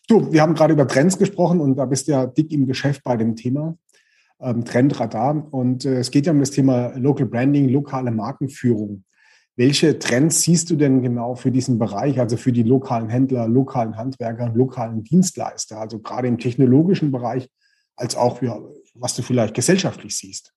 Du, 0.07 0.31
wir 0.31 0.41
haben 0.41 0.55
gerade 0.55 0.73
über 0.73 0.87
Trends 0.87 1.17
gesprochen 1.17 1.59
und 1.59 1.75
da 1.75 1.85
bist 1.85 2.07
du 2.07 2.13
ja 2.13 2.25
dick 2.25 2.51
im 2.51 2.65
Geschäft 2.65 3.03
bei 3.03 3.17
dem 3.17 3.35
Thema 3.35 3.75
ähm, 4.41 4.65
Trendradar. 4.65 5.47
Und 5.51 5.85
äh, 5.85 5.99
es 5.99 6.11
geht 6.11 6.25
ja 6.25 6.31
um 6.31 6.39
das 6.39 6.51
Thema 6.51 6.97
Local 6.97 7.25
Branding, 7.25 7.69
lokale 7.69 8.11
Markenführung. 8.11 9.03
Welche 9.55 9.99
Trends 9.99 10.41
siehst 10.41 10.69
du 10.69 10.75
denn 10.75 11.01
genau 11.03 11.35
für 11.35 11.51
diesen 11.51 11.77
Bereich, 11.77 12.19
also 12.19 12.37
für 12.37 12.51
die 12.51 12.63
lokalen 12.63 13.09
Händler, 13.09 13.47
lokalen 13.47 13.97
Handwerker, 13.97 14.49
lokalen 14.55 15.03
Dienstleister, 15.03 15.79
also 15.79 15.99
gerade 15.99 16.27
im 16.27 16.37
technologischen 16.37 17.11
Bereich, 17.11 17.49
als 17.95 18.15
auch, 18.15 18.41
ja, 18.41 18.57
was 18.95 19.15
du 19.15 19.21
vielleicht 19.21 19.53
gesellschaftlich 19.53 20.17
siehst? 20.17 20.53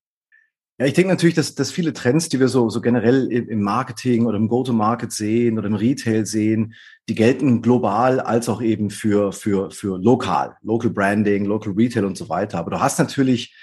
Ja, 0.79 0.87
ich 0.87 0.95
denke 0.95 1.11
natürlich, 1.11 1.37
dass, 1.37 1.55
dass 1.55 1.71
viele 1.71 1.93
Trends, 1.93 2.29
die 2.29 2.41
wir 2.41 2.49
so, 2.49 2.69
so 2.69 2.81
generell 2.81 3.31
im 3.31 3.63
Marketing 3.63 4.27
oder 4.27 4.39
im 4.39 4.49
Go-to-Market 4.49 5.13
sehen 5.13 5.57
oder 5.57 5.69
im 5.69 5.75
Retail 5.75 6.27
sehen, 6.27 6.75
die 7.09 7.15
gelten 7.15 7.63
global 7.63 8.19
als 8.19 8.49
auch 8.49 8.61
eben 8.61 8.91
für, 8.91 9.33
für, 9.33 9.71
für 9.71 9.99
lokal, 9.99 10.57
Local 10.63 10.91
Branding, 10.91 11.45
Local 11.45 11.75
Retail 11.75 12.05
und 12.05 12.17
so 12.17 12.29
weiter. 12.29 12.59
Aber 12.59 12.71
du 12.71 12.81
hast 12.81 12.99
natürlich 12.99 13.55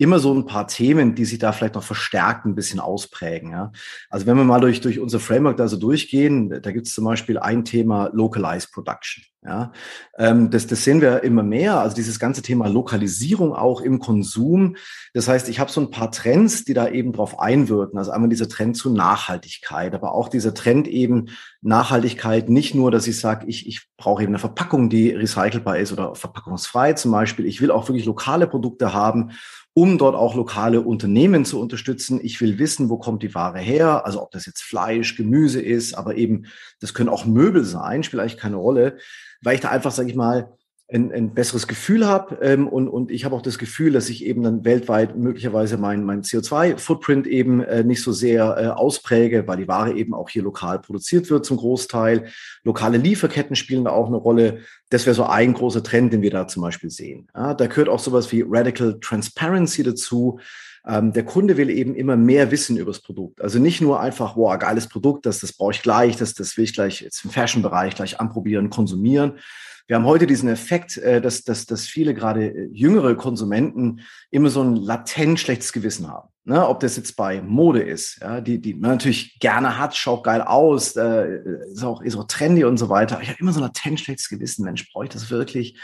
immer 0.00 0.18
so 0.18 0.34
ein 0.34 0.46
paar 0.46 0.66
Themen, 0.66 1.14
die 1.14 1.26
sich 1.26 1.38
da 1.38 1.52
vielleicht 1.52 1.74
noch 1.74 1.82
verstärkt 1.82 2.46
ein 2.46 2.54
bisschen 2.54 2.80
ausprägen. 2.80 3.52
Ja. 3.52 3.70
Also 4.08 4.26
wenn 4.26 4.38
wir 4.38 4.44
mal 4.44 4.60
durch, 4.60 4.80
durch 4.80 4.98
unser 4.98 5.20
Framework 5.20 5.58
da 5.58 5.68
so 5.68 5.76
durchgehen, 5.76 6.48
da 6.48 6.72
gibt 6.72 6.86
es 6.86 6.94
zum 6.94 7.04
Beispiel 7.04 7.38
ein 7.38 7.66
Thema 7.66 8.08
Localized 8.14 8.72
Production. 8.72 9.22
Ja. 9.44 9.72
Ähm, 10.18 10.50
das, 10.50 10.66
das 10.66 10.84
sehen 10.84 11.02
wir 11.02 11.22
immer 11.22 11.42
mehr, 11.42 11.80
also 11.80 11.94
dieses 11.94 12.18
ganze 12.18 12.40
Thema 12.40 12.66
Lokalisierung 12.68 13.54
auch 13.54 13.82
im 13.82 13.98
Konsum. 13.98 14.76
Das 15.12 15.28
heißt, 15.28 15.50
ich 15.50 15.60
habe 15.60 15.70
so 15.70 15.82
ein 15.82 15.90
paar 15.90 16.10
Trends, 16.10 16.64
die 16.64 16.74
da 16.74 16.88
eben 16.88 17.12
drauf 17.12 17.38
einwirken. 17.38 17.98
Also 17.98 18.10
einmal 18.10 18.30
dieser 18.30 18.48
Trend 18.48 18.78
zu 18.78 18.90
Nachhaltigkeit, 18.90 19.94
aber 19.94 20.14
auch 20.14 20.28
dieser 20.28 20.54
Trend 20.54 20.88
eben 20.88 21.28
Nachhaltigkeit, 21.60 22.48
nicht 22.48 22.74
nur, 22.74 22.90
dass 22.90 23.06
ich 23.06 23.18
sage, 23.18 23.46
ich, 23.48 23.66
ich 23.66 23.86
brauche 23.98 24.22
eben 24.22 24.32
eine 24.32 24.38
Verpackung, 24.38 24.88
die 24.88 25.10
recycelbar 25.10 25.78
ist 25.78 25.92
oder 25.92 26.14
verpackungsfrei 26.14 26.94
zum 26.94 27.12
Beispiel. 27.12 27.44
Ich 27.44 27.60
will 27.60 27.70
auch 27.70 27.88
wirklich 27.88 28.06
lokale 28.06 28.46
Produkte 28.46 28.94
haben 28.94 29.32
um 29.80 29.96
dort 29.96 30.14
auch 30.14 30.34
lokale 30.34 30.82
Unternehmen 30.82 31.46
zu 31.46 31.58
unterstützen. 31.58 32.20
Ich 32.22 32.38
will 32.42 32.58
wissen, 32.58 32.90
wo 32.90 32.98
kommt 32.98 33.22
die 33.22 33.34
Ware 33.34 33.60
her, 33.60 34.04
also 34.04 34.20
ob 34.20 34.30
das 34.30 34.44
jetzt 34.44 34.60
Fleisch, 34.60 35.16
Gemüse 35.16 35.58
ist, 35.58 35.94
aber 35.94 36.16
eben, 36.16 36.44
das 36.80 36.92
können 36.92 37.08
auch 37.08 37.24
Möbel 37.24 37.64
sein, 37.64 38.02
spielt 38.02 38.20
eigentlich 38.20 38.36
keine 38.36 38.56
Rolle, 38.56 38.98
weil 39.40 39.54
ich 39.54 39.62
da 39.62 39.70
einfach, 39.70 39.90
sage 39.90 40.10
ich 40.10 40.14
mal, 40.14 40.52
ein, 40.92 41.12
ein 41.12 41.34
besseres 41.34 41.66
Gefühl 41.66 42.06
habe 42.06 42.38
ähm, 42.42 42.66
und, 42.66 42.88
und 42.88 43.10
ich 43.10 43.24
habe 43.24 43.34
auch 43.34 43.42
das 43.42 43.58
Gefühl, 43.58 43.92
dass 43.92 44.08
ich 44.08 44.24
eben 44.24 44.42
dann 44.42 44.64
weltweit 44.64 45.16
möglicherweise 45.16 45.78
mein, 45.78 46.04
mein 46.04 46.22
CO2-Footprint 46.22 47.26
eben 47.26 47.62
äh, 47.62 47.84
nicht 47.84 48.02
so 48.02 48.12
sehr 48.12 48.56
äh, 48.58 48.66
auspräge, 48.68 49.46
weil 49.46 49.58
die 49.58 49.68
Ware 49.68 49.92
eben 49.92 50.14
auch 50.14 50.28
hier 50.28 50.42
lokal 50.42 50.80
produziert 50.80 51.30
wird 51.30 51.44
zum 51.44 51.58
Großteil. 51.58 52.26
Lokale 52.64 52.98
Lieferketten 52.98 53.56
spielen 53.56 53.84
da 53.84 53.90
auch 53.90 54.08
eine 54.08 54.16
Rolle. 54.16 54.60
Das 54.90 55.06
wäre 55.06 55.14
so 55.14 55.24
ein 55.24 55.54
großer 55.54 55.82
Trend, 55.82 56.12
den 56.12 56.22
wir 56.22 56.30
da 56.30 56.48
zum 56.48 56.62
Beispiel 56.62 56.90
sehen. 56.90 57.28
Ja, 57.34 57.54
da 57.54 57.66
gehört 57.66 57.88
auch 57.88 58.00
sowas 58.00 58.32
wie 58.32 58.44
Radical 58.46 58.98
Transparency 59.00 59.82
dazu. 59.82 60.40
Ähm, 60.86 61.12
der 61.12 61.24
Kunde 61.24 61.56
will 61.56 61.70
eben 61.70 61.94
immer 61.94 62.16
mehr 62.16 62.50
wissen 62.50 62.76
über 62.76 62.90
das 62.90 63.00
Produkt. 63.00 63.40
Also 63.40 63.58
nicht 63.58 63.80
nur 63.80 64.00
einfach, 64.00 64.36
wow, 64.36 64.58
geiles 64.58 64.88
Produkt, 64.88 65.26
das, 65.26 65.40
das 65.40 65.52
brauche 65.52 65.72
ich 65.72 65.82
gleich, 65.82 66.16
das, 66.16 66.34
das 66.34 66.56
will 66.56 66.64
ich 66.64 66.72
gleich 66.72 67.02
jetzt 67.02 67.24
im 67.24 67.30
Fashion-Bereich 67.30 67.94
gleich 67.94 68.18
anprobieren, 68.20 68.70
konsumieren, 68.70 69.34
wir 69.90 69.96
haben 69.96 70.04
heute 70.04 70.28
diesen 70.28 70.48
Effekt, 70.48 70.98
äh, 70.98 71.20
dass, 71.20 71.42
dass, 71.42 71.66
dass 71.66 71.88
viele 71.88 72.14
gerade 72.14 72.46
äh, 72.46 72.68
jüngere 72.72 73.16
Konsumenten 73.16 74.02
immer 74.30 74.48
so 74.48 74.62
ein 74.62 74.76
latent 74.76 75.40
schlechtes 75.40 75.72
Gewissen 75.72 76.06
haben. 76.06 76.28
Ne? 76.44 76.66
Ob 76.66 76.80
das 76.80 76.96
jetzt 76.96 77.16
bei 77.16 77.42
Mode 77.42 77.82
ist, 77.82 78.18
ja, 78.22 78.40
die, 78.40 78.60
die 78.60 78.74
man 78.74 78.92
natürlich 78.92 79.38
gerne 79.40 79.78
hat, 79.78 79.94
schaut 79.94 80.24
geil 80.24 80.40
aus, 80.40 80.96
äh, 80.96 81.38
ist, 81.70 81.84
auch, 81.84 82.00
ist 82.00 82.16
auch 82.16 82.26
trendy 82.26 82.64
und 82.64 82.78
so 82.78 82.88
weiter. 82.88 83.20
Ich 83.20 83.28
habe 83.28 83.38
immer 83.40 83.52
so 83.52 83.60
ein 83.60 83.64
latent 83.64 84.00
schlechtes 84.00 84.28
Gewissen. 84.28 84.64
Mensch, 84.64 84.90
brauche 84.90 85.04
ich 85.04 85.10
das 85.10 85.30
wirklich? 85.30 85.78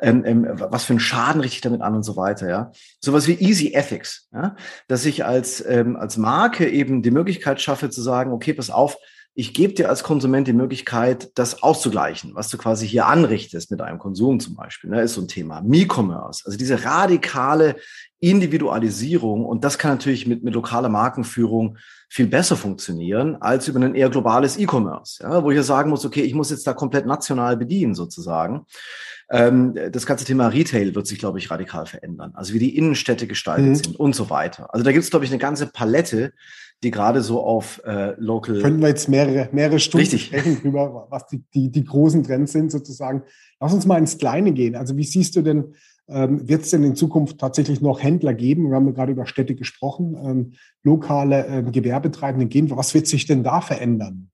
Ähm, 0.00 0.24
ähm, 0.24 0.46
was 0.48 0.84
für 0.84 0.94
einen 0.94 1.00
Schaden 1.00 1.42
richte 1.42 1.56
ich 1.56 1.60
damit 1.60 1.82
an 1.82 1.94
und 1.94 2.02
so 2.02 2.16
weiter. 2.16 2.48
Ja, 2.48 2.72
Sowas 3.00 3.26
wie 3.26 3.34
Easy 3.34 3.74
Ethics, 3.74 4.28
ja? 4.32 4.56
dass 4.88 5.04
ich 5.04 5.24
als, 5.24 5.64
ähm, 5.66 5.96
als 5.96 6.16
Marke 6.16 6.68
eben 6.68 7.02
die 7.02 7.10
Möglichkeit 7.10 7.60
schaffe 7.60 7.90
zu 7.90 8.00
sagen, 8.00 8.32
okay, 8.32 8.54
pass 8.54 8.70
auf, 8.70 8.96
ich 9.34 9.54
gebe 9.54 9.74
dir 9.74 9.88
als 9.88 10.02
Konsument 10.02 10.48
die 10.48 10.52
Möglichkeit, 10.52 11.30
das 11.38 11.62
auszugleichen, 11.62 12.34
was 12.34 12.48
du 12.48 12.58
quasi 12.58 12.86
hier 12.86 13.06
anrichtest 13.06 13.70
mit 13.70 13.80
deinem 13.80 13.98
Konsum 13.98 14.40
zum 14.40 14.56
Beispiel, 14.56 14.90
ne, 14.90 15.02
ist 15.02 15.14
so 15.14 15.20
ein 15.20 15.28
Thema. 15.28 15.62
Me-Commerce, 15.62 16.42
also 16.44 16.58
diese 16.58 16.84
radikale 16.84 17.76
Individualisierung 18.20 19.46
und 19.46 19.64
das 19.64 19.78
kann 19.78 19.92
natürlich 19.92 20.26
mit, 20.26 20.44
mit 20.44 20.54
lokaler 20.54 20.90
Markenführung 20.90 21.78
viel 22.08 22.26
besser 22.26 22.56
funktionieren 22.56 23.36
als 23.40 23.68
über 23.68 23.80
ein 23.80 23.94
eher 23.94 24.10
globales 24.10 24.58
E-Commerce, 24.58 25.22
ja, 25.22 25.42
wo 25.42 25.50
ich 25.50 25.56
ja 25.56 25.62
sagen 25.62 25.90
muss, 25.90 26.04
okay, 26.04 26.22
ich 26.22 26.34
muss 26.34 26.50
jetzt 26.50 26.66
da 26.66 26.74
komplett 26.74 27.06
national 27.06 27.56
bedienen 27.56 27.94
sozusagen. 27.94 28.66
Ähm, 29.30 29.74
das 29.92 30.06
ganze 30.06 30.24
Thema 30.24 30.48
Retail 30.48 30.94
wird 30.94 31.06
sich, 31.06 31.18
glaube 31.18 31.38
ich, 31.38 31.50
radikal 31.50 31.86
verändern. 31.86 32.32
Also 32.34 32.52
wie 32.52 32.58
die 32.58 32.76
Innenstädte 32.76 33.26
gestaltet 33.26 33.68
mhm. 33.68 33.74
sind 33.76 34.00
und 34.00 34.14
so 34.14 34.28
weiter. 34.28 34.74
Also 34.74 34.84
da 34.84 34.90
gibt 34.92 35.04
es, 35.04 35.10
glaube 35.10 35.24
ich, 35.24 35.30
eine 35.30 35.38
ganze 35.38 35.68
Palette, 35.68 36.32
die 36.82 36.90
gerade 36.90 37.22
so 37.22 37.42
auf 37.42 37.80
äh, 37.84 38.14
Local. 38.18 38.60
Könnten 38.60 38.80
wir 38.80 38.88
jetzt 38.88 39.08
mehrere, 39.08 39.48
mehrere 39.52 39.78
Stunden 39.78 40.02
Richtig. 40.02 40.26
sprechen 40.26 40.60
drüber, 40.60 41.06
was 41.10 41.26
die, 41.26 41.44
die, 41.54 41.70
die 41.70 41.84
großen 41.84 42.24
Trends 42.24 42.52
sind 42.52 42.72
sozusagen. 42.72 43.22
Lass 43.60 43.72
uns 43.72 43.86
mal 43.86 43.98
ins 43.98 44.18
Kleine 44.18 44.52
gehen. 44.52 44.74
Also 44.74 44.96
wie 44.96 45.04
siehst 45.04 45.36
du 45.36 45.42
denn, 45.42 45.74
ähm, 46.10 46.48
wird 46.48 46.62
es 46.62 46.70
denn 46.70 46.84
in 46.84 46.96
Zukunft 46.96 47.38
tatsächlich 47.38 47.80
noch 47.80 48.02
Händler 48.02 48.34
geben? 48.34 48.68
Wir 48.68 48.76
haben 48.76 48.94
gerade 48.94 49.12
über 49.12 49.26
Städte 49.26 49.54
gesprochen, 49.54 50.16
ähm, 50.22 50.52
lokale 50.82 51.46
ähm, 51.46 51.72
Gewerbetreibende 51.72 52.46
gehen. 52.46 52.70
Was 52.70 52.94
wird 52.94 53.06
sich 53.06 53.26
denn 53.26 53.42
da 53.42 53.60
verändern? 53.60 54.30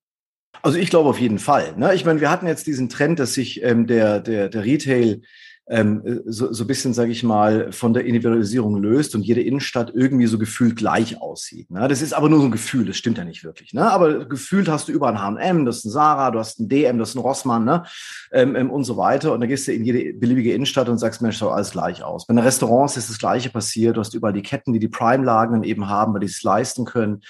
Also 0.63 0.79
ich 0.79 0.91
glaube 0.91 1.11
auf 1.11 1.21
jeden 1.21 1.39
Fall. 1.39 1.77
Ne? 1.77 1.95
Ich 1.95 2.05
meine, 2.05 2.21
wir 2.21 2.31
hatten 2.31 2.47
jetzt 2.47 2.67
diesen 2.67 2.89
Trend, 2.89 3.19
dass 3.19 3.35
sich 3.35 3.63
ähm, 3.63 3.87
der, 3.87 4.21
der, 4.21 4.49
der 4.49 4.65
Retail 4.65 5.23
ähm, 5.69 6.23
so, 6.27 6.53
so 6.53 6.63
ein 6.65 6.67
bisschen, 6.67 6.95
sage 6.95 7.11
ich 7.11 7.25
mal, 7.25 7.73
von 7.73 7.93
der 7.93 8.05
Individualisierung 8.05 8.81
löst 8.81 9.17
und 9.17 9.23
jede 9.23 9.43
Innenstadt 9.43 9.91
irgendwie 9.95 10.27
so 10.27 10.39
gefühlt 10.39 10.77
gleich 10.77 11.21
aussieht. 11.21 11.71
Ne? 11.73 11.89
Das 11.89 12.03
ist 12.03 12.13
aber 12.13 12.29
nur 12.29 12.39
so 12.39 12.45
ein 12.45 12.53
Gefühl, 12.53 12.87
das 12.87 12.97
stimmt 12.97 13.19
ja 13.19 13.25
nicht 13.25 13.43
wirklich. 13.43 13.75
Ne? 13.75 13.91
Aber 13.91 14.27
gefühlt 14.27 14.69
hast 14.69 14.87
du 14.87 14.93
überall 14.93 15.15
ein 15.15 15.23
H&M, 15.23 15.65
das 15.65 15.79
ist 15.79 15.87
ein 15.87 15.91
Sarah, 15.91 16.31
du 16.31 16.39
hast 16.39 16.61
ein 16.61 16.69
DM, 16.69 16.99
das 16.99 17.11
ist 17.11 17.15
ein 17.17 17.21
Rossmann 17.21 17.65
ne? 17.65 17.83
Ähm, 18.31 18.55
ähm, 18.55 18.71
und 18.71 18.85
so 18.85 18.97
weiter. 18.97 19.33
Und 19.33 19.41
dann 19.41 19.49
gehst 19.49 19.67
du 19.67 19.73
in 19.73 19.85
jede 19.85 20.15
beliebige 20.15 20.55
Innenstadt 20.55 20.89
und 20.89 20.99
sagst, 20.99 21.21
Mensch, 21.21 21.39
schaut 21.39 21.53
alles 21.53 21.73
gleich 21.73 22.03
aus. 22.03 22.27
Bei 22.27 22.35
den 22.35 22.45
Restaurants 22.45 22.97
ist 22.97 23.11
das 23.11 23.19
Gleiche 23.19 23.51
passiert. 23.51 23.97
Du 23.97 24.01
hast 24.01 24.15
überall 24.15 24.35
die 24.35 24.43
Ketten, 24.43 24.73
die 24.73 24.79
die 24.79 24.89
Prime-Lagen 24.89 25.53
dann 25.53 25.65
eben 25.65 25.89
haben, 25.89 26.13
weil 26.13 26.21
die 26.21 26.27
es 26.27 26.43
leisten 26.45 26.85
können. 26.85 27.23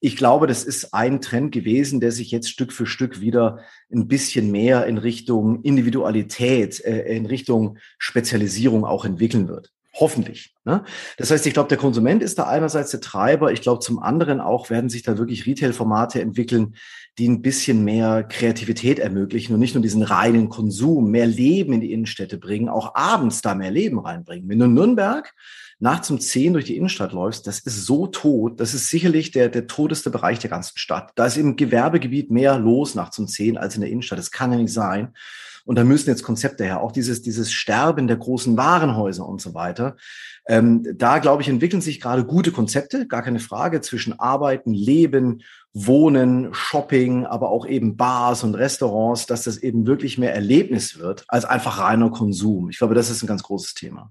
Ich 0.00 0.16
glaube, 0.16 0.46
das 0.46 0.64
ist 0.64 0.94
ein 0.94 1.20
Trend 1.20 1.52
gewesen, 1.52 2.00
der 2.00 2.12
sich 2.12 2.30
jetzt 2.30 2.48
Stück 2.48 2.72
für 2.72 2.86
Stück 2.86 3.20
wieder 3.20 3.60
ein 3.92 4.06
bisschen 4.06 4.50
mehr 4.50 4.86
in 4.86 4.98
Richtung 4.98 5.62
Individualität, 5.62 6.84
äh, 6.84 7.16
in 7.16 7.26
Richtung 7.26 7.78
Spezialisierung 7.98 8.84
auch 8.84 9.04
entwickeln 9.04 9.48
wird. 9.48 9.72
Hoffentlich. 10.00 10.54
Ne? 10.64 10.84
Das 11.16 11.30
heißt, 11.30 11.46
ich 11.46 11.54
glaube, 11.54 11.68
der 11.68 11.78
Konsument 11.78 12.22
ist 12.22 12.38
da 12.38 12.46
einerseits 12.46 12.90
der 12.90 13.00
Treiber. 13.00 13.52
Ich 13.52 13.62
glaube, 13.62 13.80
zum 13.80 13.98
anderen 13.98 14.40
auch 14.40 14.70
werden 14.70 14.90
sich 14.90 15.02
da 15.02 15.18
wirklich 15.18 15.46
Retail-Formate 15.46 16.20
entwickeln, 16.20 16.74
die 17.18 17.28
ein 17.28 17.42
bisschen 17.42 17.84
mehr 17.84 18.22
Kreativität 18.22 18.98
ermöglichen 18.98 19.54
und 19.54 19.60
nicht 19.60 19.74
nur 19.74 19.82
diesen 19.82 20.02
reinen 20.02 20.48
Konsum, 20.48 21.10
mehr 21.10 21.26
Leben 21.26 21.72
in 21.72 21.80
die 21.80 21.92
Innenstädte 21.92 22.38
bringen, 22.38 22.68
auch 22.68 22.94
abends 22.94 23.42
da 23.42 23.54
mehr 23.54 23.72
Leben 23.72 23.98
reinbringen. 23.98 24.48
Wenn 24.48 24.58
du 24.58 24.66
in 24.66 24.74
Nürnberg 24.74 25.34
nachts 25.80 26.10
um 26.10 26.20
zehn 26.20 26.52
durch 26.52 26.64
die 26.64 26.76
Innenstadt 26.76 27.12
läufst, 27.12 27.46
das 27.46 27.60
ist 27.60 27.86
so 27.86 28.06
tot. 28.06 28.60
Das 28.60 28.74
ist 28.74 28.88
sicherlich 28.90 29.32
der, 29.32 29.48
der 29.48 29.66
todeste 29.66 30.10
Bereich 30.10 30.38
der 30.38 30.50
ganzen 30.50 30.78
Stadt. 30.78 31.12
Da 31.16 31.26
ist 31.26 31.36
im 31.36 31.56
Gewerbegebiet 31.56 32.30
mehr 32.30 32.58
los 32.58 32.94
nachts 32.94 33.18
um 33.18 33.26
zehn 33.26 33.56
als 33.56 33.74
in 33.74 33.80
der 33.80 33.90
Innenstadt. 33.90 34.18
Das 34.18 34.30
kann 34.30 34.52
ja 34.52 34.58
nicht 34.58 34.72
sein. 34.72 35.14
Und 35.68 35.76
da 35.76 35.84
müssen 35.84 36.08
jetzt 36.08 36.22
Konzepte 36.22 36.64
her, 36.64 36.80
auch 36.80 36.92
dieses, 36.92 37.20
dieses 37.20 37.52
Sterben 37.52 38.06
der 38.06 38.16
großen 38.16 38.56
Warenhäuser 38.56 39.28
und 39.28 39.42
so 39.42 39.52
weiter. 39.52 39.98
Ähm, 40.48 40.82
da, 40.96 41.18
glaube 41.18 41.42
ich, 41.42 41.48
entwickeln 41.50 41.82
sich 41.82 42.00
gerade 42.00 42.24
gute 42.24 42.52
Konzepte, 42.52 43.06
gar 43.06 43.20
keine 43.20 43.38
Frage, 43.38 43.82
zwischen 43.82 44.18
Arbeiten, 44.18 44.72
Leben, 44.72 45.42
Wohnen, 45.74 46.54
Shopping, 46.54 47.26
aber 47.26 47.50
auch 47.50 47.66
eben 47.66 47.98
Bars 47.98 48.44
und 48.44 48.54
Restaurants, 48.54 49.26
dass 49.26 49.42
das 49.42 49.58
eben 49.58 49.86
wirklich 49.86 50.16
mehr 50.16 50.34
Erlebnis 50.34 50.98
wird 50.98 51.26
als 51.28 51.44
einfach 51.44 51.80
reiner 51.80 52.08
Konsum. 52.08 52.70
Ich 52.70 52.78
glaube, 52.78 52.94
das 52.94 53.10
ist 53.10 53.22
ein 53.22 53.26
ganz 53.26 53.42
großes 53.42 53.74
Thema. 53.74 54.10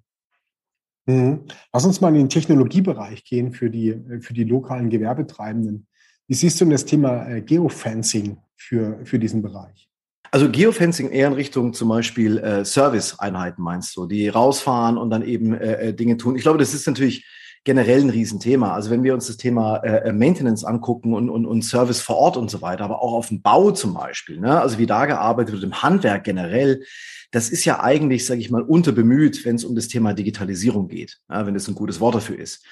Mhm. 1.08 1.46
Lass 1.74 1.86
uns 1.86 2.02
mal 2.02 2.10
in 2.10 2.20
den 2.20 2.30
Technologiebereich 2.30 3.24
gehen 3.24 3.52
für 3.52 3.72
die, 3.72 4.00
für 4.20 4.36
die 4.36 4.44
lokalen 4.44 4.92
Gewerbetreibenden. 4.92 5.88
Wie 6.28 6.36
siehst 6.36 6.62
du 6.62 6.66
denn 6.66 6.74
das 6.74 6.86
Thema 6.86 7.28
äh, 7.28 7.42
Geofencing 7.42 8.38
für, 8.56 9.04
für 9.06 9.18
diesen 9.18 9.42
Bereich? 9.42 9.90
Also 10.32 10.50
Geofencing 10.50 11.10
eher 11.10 11.28
in 11.28 11.34
Richtung 11.34 11.74
zum 11.74 11.90
Beispiel 11.90 12.38
äh, 12.38 12.66
Service-Einheiten 12.66 13.62
meinst 13.62 13.96
du, 13.96 14.06
die 14.06 14.28
rausfahren 14.30 14.98
und 14.98 15.10
dann 15.10 15.24
eben 15.24 15.54
äh, 15.54 15.90
äh, 15.90 15.94
Dinge 15.94 16.18
tun. 16.18 16.36
Ich 16.36 16.42
glaube, 16.42 16.58
das 16.58 16.74
ist 16.74 16.88
natürlich 16.88 17.26
generell 17.64 18.02
ein 18.02 18.10
Riesenthema. 18.10 18.74
Also 18.74 18.90
wenn 18.90 19.04
wir 19.04 19.14
uns 19.14 19.28
das 19.28 19.38
Thema 19.38 19.78
äh, 19.78 20.10
äh, 20.10 20.14
Maintenance 20.14 20.64
angucken 20.64 21.14
und, 21.14 21.30
und, 21.30 21.46
und 21.46 21.64
Service 21.64 22.02
vor 22.02 22.16
Ort 22.16 22.38
und 22.38 22.50
so 22.50 22.62
weiter, 22.62 22.86
aber 22.86 23.02
auch 23.02 23.14
auf 23.14 23.28
dem 23.28 23.42
Bau 23.42 23.72
zum 23.72 23.94
Beispiel, 23.94 24.40
ne? 24.40 24.62
also 24.62 24.78
wie 24.78 24.86
da 24.86 25.06
gearbeitet 25.06 25.54
wird, 25.54 25.64
im 25.64 25.82
Handwerk 25.82 26.24
generell, 26.24 26.84
das 27.32 27.50
ist 27.50 27.66
ja 27.66 27.82
eigentlich, 27.82 28.26
sage 28.26 28.40
ich 28.40 28.50
mal, 28.50 28.62
unterbemüht, 28.62 29.44
wenn 29.44 29.58
es 29.58 29.66
um 29.66 29.76
das 29.76 29.90
Thema 29.90 30.14
Digitalisierung 30.14 30.88
geht, 30.88 31.18
ja, 31.30 31.46
wenn 31.46 31.54
das 31.54 31.68
ein 31.68 31.76
gutes 31.76 32.00
Wort 32.00 32.16
dafür 32.16 32.40
ist. 32.40 32.66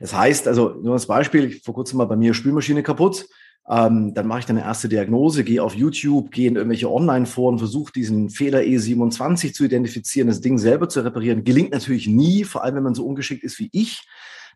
Das 0.00 0.14
heißt, 0.14 0.48
also 0.48 0.70
nur 0.82 0.94
als 0.94 1.06
Beispiel, 1.06 1.60
vor 1.64 1.74
kurzem 1.74 1.98
mal 1.98 2.06
bei 2.06 2.16
mir 2.16 2.34
Spülmaschine 2.34 2.82
kaputt, 2.82 3.26
ähm, 3.68 4.14
dann 4.14 4.26
mache 4.26 4.40
ich 4.40 4.46
dann 4.46 4.56
eine 4.56 4.66
erste 4.66 4.88
Diagnose, 4.88 5.44
gehe 5.44 5.62
auf 5.62 5.74
YouTube, 5.74 6.30
gehe 6.30 6.48
in 6.48 6.56
irgendwelche 6.56 6.90
Online-Foren, 6.90 7.58
versuche 7.58 7.92
diesen 7.92 8.30
Fehler 8.30 8.60
E27 8.60 9.52
zu 9.52 9.64
identifizieren, 9.64 10.28
das 10.28 10.40
Ding 10.40 10.58
selber 10.58 10.88
zu 10.88 11.00
reparieren. 11.00 11.44
Gelingt 11.44 11.72
natürlich 11.72 12.06
nie, 12.06 12.44
vor 12.44 12.64
allem 12.64 12.76
wenn 12.76 12.82
man 12.82 12.94
so 12.94 13.06
ungeschickt 13.06 13.44
ist 13.44 13.58
wie 13.58 13.70
ich. 13.72 14.08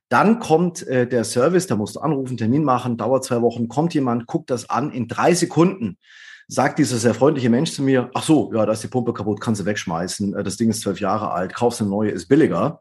Dann 0.08 0.38
kommt 0.38 0.86
äh, 0.86 1.06
der 1.06 1.24
Service, 1.24 1.66
da 1.66 1.76
musst 1.76 1.96
du 1.96 2.00
anrufen, 2.00 2.36
Termin 2.36 2.64
machen, 2.64 2.96
dauert 2.96 3.24
zwei 3.24 3.40
Wochen, 3.40 3.68
kommt 3.68 3.94
jemand, 3.94 4.26
guckt 4.26 4.50
das 4.50 4.68
an, 4.68 4.90
in 4.90 5.08
drei 5.08 5.34
Sekunden 5.34 5.98
sagt 6.46 6.78
dieser 6.78 6.98
sehr 6.98 7.14
freundliche 7.14 7.50
Mensch 7.50 7.72
zu 7.72 7.82
mir, 7.82 8.10
ach 8.14 8.22
so, 8.22 8.52
ja, 8.52 8.66
da 8.66 8.72
ist 8.72 8.82
die 8.82 8.88
Pumpe 8.88 9.12
kaputt, 9.12 9.40
kannst 9.40 9.60
du 9.60 9.64
wegschmeißen, 9.64 10.34
äh, 10.34 10.42
das 10.42 10.56
Ding 10.56 10.70
ist 10.70 10.82
zwölf 10.82 11.00
Jahre 11.00 11.30
alt, 11.30 11.54
kaufst 11.54 11.80
eine 11.80 11.90
neue, 11.90 12.10
ist 12.10 12.28
billiger. 12.28 12.80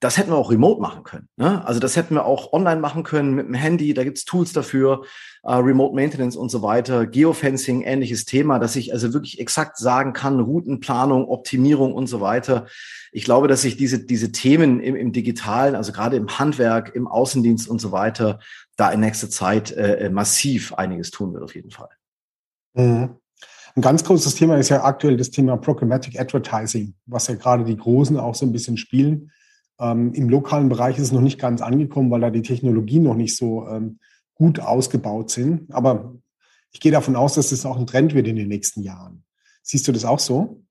Das 0.00 0.16
hätten 0.16 0.30
wir 0.30 0.36
auch 0.36 0.50
remote 0.50 0.80
machen 0.80 1.02
können. 1.02 1.28
Ne? 1.36 1.64
Also 1.66 1.80
das 1.80 1.96
hätten 1.96 2.14
wir 2.14 2.24
auch 2.24 2.52
online 2.52 2.80
machen 2.80 3.02
können 3.02 3.34
mit 3.34 3.46
dem 3.46 3.54
Handy, 3.54 3.94
da 3.94 4.04
gibt's 4.04 4.24
Tools 4.24 4.52
dafür, 4.52 5.02
äh, 5.42 5.54
Remote 5.54 5.94
Maintenance 5.94 6.36
und 6.36 6.50
so 6.50 6.62
weiter, 6.62 7.06
Geofencing, 7.06 7.82
ähnliches 7.82 8.24
Thema, 8.24 8.60
dass 8.60 8.76
ich 8.76 8.92
also 8.92 9.12
wirklich 9.12 9.40
exakt 9.40 9.76
sagen 9.76 10.12
kann, 10.12 10.38
Routenplanung, 10.38 11.26
Optimierung 11.28 11.94
und 11.94 12.06
so 12.06 12.20
weiter. 12.20 12.66
Ich 13.10 13.24
glaube, 13.24 13.48
dass 13.48 13.62
sich 13.62 13.76
diese, 13.76 14.04
diese 14.04 14.30
Themen 14.30 14.78
im, 14.80 14.94
im 14.94 15.12
Digitalen, 15.12 15.74
also 15.74 15.90
gerade 15.90 16.16
im 16.16 16.38
Handwerk, 16.38 16.94
im 16.94 17.08
Außendienst 17.08 17.68
und 17.68 17.80
so 17.80 17.90
weiter, 17.90 18.38
da 18.76 18.90
in 18.90 19.00
nächster 19.00 19.30
Zeit 19.30 19.72
äh, 19.72 20.10
massiv 20.10 20.74
einiges 20.74 21.10
tun 21.10 21.32
wird 21.32 21.42
auf 21.42 21.56
jeden 21.56 21.70
Fall. 21.70 21.90
Mhm. 22.74 23.16
Ein 23.74 23.82
ganz 23.82 24.02
großes 24.02 24.34
Thema 24.34 24.56
ist 24.56 24.70
ja 24.70 24.82
aktuell 24.82 25.16
das 25.16 25.30
Thema 25.30 25.56
Programmatic 25.56 26.18
Advertising, 26.18 26.94
was 27.06 27.28
ja 27.28 27.34
gerade 27.34 27.64
die 27.64 27.76
Großen 27.76 28.18
auch 28.18 28.34
so 28.34 28.44
ein 28.44 28.52
bisschen 28.52 28.76
spielen. 28.76 29.30
Ähm, 29.80 30.12
Im 30.14 30.28
lokalen 30.28 30.68
Bereich 30.68 30.96
ist 30.96 31.04
es 31.04 31.12
noch 31.12 31.20
nicht 31.20 31.38
ganz 31.38 31.60
angekommen, 31.60 32.10
weil 32.10 32.20
da 32.20 32.30
die 32.30 32.42
Technologien 32.42 33.02
noch 33.02 33.14
nicht 33.14 33.36
so 33.36 33.66
ähm, 33.68 33.98
gut 34.34 34.60
ausgebaut 34.60 35.30
sind. 35.30 35.72
Aber 35.72 36.14
ich 36.72 36.80
gehe 36.80 36.92
davon 36.92 37.16
aus, 37.16 37.34
dass 37.34 37.50
das 37.50 37.66
auch 37.66 37.78
ein 37.78 37.86
Trend 37.86 38.14
wird 38.14 38.28
in 38.28 38.36
den 38.36 38.48
nächsten 38.48 38.82
Jahren. 38.82 39.24
Siehst 39.62 39.86
du 39.88 39.92
das 39.92 40.04
auch 40.04 40.18
so? 40.18 40.64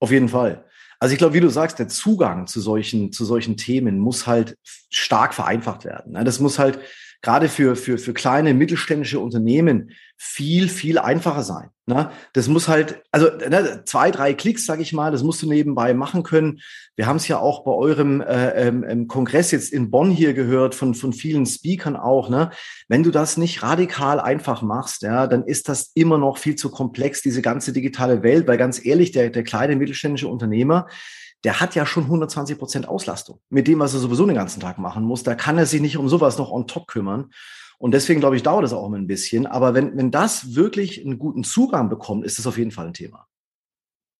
Auf 0.00 0.10
jeden 0.10 0.28
Fall. 0.28 0.64
Also 1.00 1.12
ich 1.12 1.18
glaube, 1.18 1.34
wie 1.34 1.40
du 1.40 1.48
sagst, 1.48 1.78
der 1.78 1.88
Zugang 1.88 2.46
zu 2.46 2.60
solchen, 2.60 3.12
zu 3.12 3.24
solchen 3.24 3.56
Themen 3.56 3.98
muss 3.98 4.26
halt 4.26 4.56
stark 4.90 5.34
vereinfacht 5.34 5.84
werden. 5.84 6.12
Ne? 6.12 6.24
Das 6.24 6.40
muss 6.40 6.58
halt 6.58 6.80
gerade 7.22 7.48
für, 7.48 7.74
für, 7.74 7.98
für 7.98 8.14
kleine 8.14 8.54
mittelständische 8.54 9.18
Unternehmen 9.18 9.90
viel, 10.16 10.68
viel 10.68 10.98
einfacher 10.98 11.42
sein. 11.42 11.70
Ne? 11.86 12.10
Das 12.32 12.48
muss 12.48 12.68
halt, 12.68 13.02
also 13.12 13.28
ne, 13.28 13.82
zwei, 13.86 14.10
drei 14.10 14.34
Klicks, 14.34 14.66
sage 14.66 14.82
ich 14.82 14.92
mal, 14.92 15.10
das 15.10 15.22
musst 15.22 15.42
du 15.42 15.48
nebenbei 15.48 15.94
machen 15.94 16.22
können. 16.22 16.60
Wir 16.96 17.06
haben 17.06 17.16
es 17.16 17.28
ja 17.28 17.38
auch 17.38 17.64
bei 17.64 17.72
eurem 17.72 18.20
äh, 18.20 18.68
ähm, 18.68 19.08
Kongress 19.08 19.50
jetzt 19.52 19.72
in 19.72 19.90
Bonn 19.90 20.10
hier 20.10 20.34
gehört, 20.34 20.74
von, 20.74 20.94
von 20.94 21.12
vielen 21.12 21.46
Speakern 21.46 21.96
auch. 21.96 22.28
Ne? 22.28 22.50
Wenn 22.88 23.02
du 23.02 23.10
das 23.10 23.36
nicht 23.36 23.62
radikal 23.62 24.20
einfach 24.20 24.62
machst, 24.62 25.02
ja, 25.02 25.26
dann 25.26 25.44
ist 25.44 25.68
das 25.68 25.92
immer 25.94 26.18
noch 26.18 26.38
viel 26.38 26.56
zu 26.56 26.70
komplex, 26.70 27.22
diese 27.22 27.42
ganze 27.42 27.72
digitale 27.72 28.22
Welt, 28.22 28.46
weil 28.46 28.58
ganz 28.58 28.84
ehrlich, 28.84 29.12
der, 29.12 29.30
der 29.30 29.44
kleine 29.44 29.76
mittelständische 29.76 30.28
Unternehmer, 30.28 30.86
der 31.44 31.60
hat 31.60 31.74
ja 31.74 31.86
schon 31.86 32.04
120 32.04 32.58
Prozent 32.58 32.88
Auslastung 32.88 33.40
mit 33.48 33.68
dem, 33.68 33.78
was 33.78 33.94
er 33.94 34.00
sowieso 34.00 34.26
den 34.26 34.34
ganzen 34.34 34.60
Tag 34.60 34.78
machen 34.78 35.04
muss. 35.04 35.22
Da 35.22 35.34
kann 35.34 35.58
er 35.58 35.66
sich 35.66 35.80
nicht 35.80 35.96
um 35.96 36.08
sowas 36.08 36.38
noch 36.38 36.50
on 36.50 36.66
top 36.66 36.88
kümmern. 36.88 37.30
Und 37.78 37.92
deswegen, 37.92 38.18
glaube 38.18 38.36
ich, 38.36 38.42
dauert 38.42 38.64
es 38.64 38.72
auch 38.72 38.86
immer 38.86 38.98
ein 38.98 39.06
bisschen. 39.06 39.46
Aber 39.46 39.72
wenn, 39.72 39.96
wenn 39.96 40.10
das 40.10 40.56
wirklich 40.56 41.04
einen 41.04 41.18
guten 41.18 41.44
Zugang 41.44 41.88
bekommt, 41.88 42.24
ist 42.24 42.38
das 42.38 42.46
auf 42.46 42.58
jeden 42.58 42.72
Fall 42.72 42.88
ein 42.88 42.94
Thema. 42.94 43.26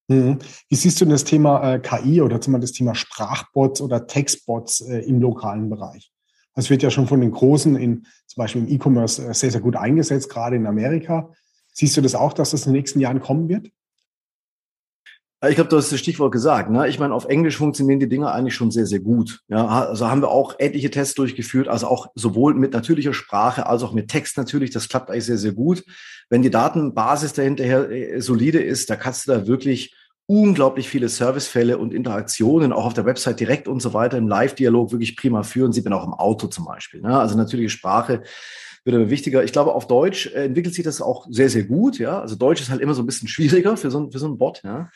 Mhm. 0.08 0.38
Wie 0.68 0.76
siehst 0.76 1.00
du 1.00 1.04
denn 1.04 1.12
das 1.12 1.24
Thema 1.24 1.74
äh, 1.74 1.80
KI 1.80 2.22
oder 2.22 2.40
zum 2.40 2.52
Beispiel 2.52 2.62
das 2.62 2.72
Thema 2.72 2.94
Sprachbots 2.94 3.80
oder 3.80 4.06
Textbots 4.06 4.80
äh, 4.80 5.00
im 5.00 5.20
lokalen 5.20 5.68
Bereich? 5.68 6.12
Das 6.54 6.70
wird 6.70 6.82
ja 6.82 6.90
schon 6.90 7.06
von 7.06 7.20
den 7.20 7.30
Großen 7.30 7.76
in, 7.76 8.06
zum 8.26 8.40
Beispiel 8.40 8.62
im 8.62 8.68
E-Commerce 8.68 9.24
äh, 9.24 9.34
sehr, 9.34 9.50
sehr 9.50 9.60
gut 9.60 9.76
eingesetzt, 9.76 10.30
gerade 10.30 10.56
in 10.56 10.66
Amerika. 10.66 11.32
Siehst 11.72 11.96
du 11.96 12.00
das 12.00 12.14
auch, 12.14 12.32
dass 12.32 12.50
das 12.50 12.66
in 12.66 12.72
den 12.72 12.78
nächsten 12.78 13.00
Jahren 13.00 13.20
kommen 13.20 13.48
wird? 13.48 13.70
Ich 15.46 15.54
glaube, 15.54 15.70
du 15.70 15.76
hast 15.76 15.92
das 15.92 16.00
Stichwort 16.00 16.32
gesagt. 16.32 16.68
Ne? 16.68 16.88
Ich 16.88 16.98
meine, 16.98 17.14
auf 17.14 17.26
Englisch 17.26 17.58
funktionieren 17.58 18.00
die 18.00 18.08
Dinge 18.08 18.32
eigentlich 18.32 18.54
schon 18.54 18.72
sehr, 18.72 18.86
sehr 18.86 18.98
gut. 18.98 19.40
Ja, 19.46 19.66
also 19.66 20.08
haben 20.10 20.20
wir 20.20 20.30
auch 20.30 20.56
etliche 20.58 20.90
Tests 20.90 21.14
durchgeführt, 21.14 21.68
also 21.68 21.86
auch 21.86 22.08
sowohl 22.16 22.54
mit 22.54 22.72
natürlicher 22.72 23.14
Sprache 23.14 23.66
als 23.66 23.84
auch 23.84 23.92
mit 23.92 24.08
Text 24.08 24.36
natürlich. 24.36 24.70
Das 24.70 24.88
klappt 24.88 25.10
eigentlich 25.10 25.26
sehr, 25.26 25.38
sehr 25.38 25.52
gut. 25.52 25.84
Wenn 26.28 26.42
die 26.42 26.50
Datenbasis 26.50 27.34
dahinterher 27.34 27.88
äh, 27.88 28.20
solide 28.20 28.58
ist, 28.58 28.90
da 28.90 28.96
kannst 28.96 29.28
du 29.28 29.32
da 29.32 29.46
wirklich 29.46 29.94
unglaublich 30.26 30.88
viele 30.88 31.08
Servicefälle 31.08 31.78
und 31.78 31.94
Interaktionen 31.94 32.72
auch 32.72 32.84
auf 32.84 32.94
der 32.94 33.06
Website 33.06 33.38
direkt 33.38 33.68
und 33.68 33.80
so 33.80 33.94
weiter 33.94 34.18
im 34.18 34.26
Live-Dialog 34.26 34.90
wirklich 34.90 35.16
prima 35.16 35.44
führen. 35.44 35.72
Sieht 35.72 35.84
man 35.84 35.94
auch 35.94 36.04
im 36.04 36.14
Auto 36.14 36.48
zum 36.48 36.64
Beispiel. 36.64 37.00
Ne? 37.00 37.16
Also 37.16 37.36
natürliche 37.36 37.70
Sprache 37.70 38.22
wird 38.84 38.96
immer 38.96 39.08
wichtiger. 39.08 39.44
Ich 39.44 39.52
glaube, 39.52 39.72
auf 39.72 39.86
Deutsch 39.86 40.26
äh, 40.26 40.46
entwickelt 40.46 40.74
sich 40.74 40.84
das 40.84 41.00
auch 41.00 41.26
sehr, 41.30 41.48
sehr 41.48 41.62
gut. 41.62 41.98
Ja, 41.98 42.20
also 42.20 42.34
Deutsch 42.34 42.60
ist 42.60 42.70
halt 42.70 42.80
immer 42.80 42.94
so 42.94 43.02
ein 43.02 43.06
bisschen 43.06 43.28
schwieriger 43.28 43.76
für 43.76 43.90
so, 43.90 44.10
für 44.10 44.18
so 44.18 44.26
einen 44.26 44.36
Bot. 44.36 44.62
Ja. 44.64 44.90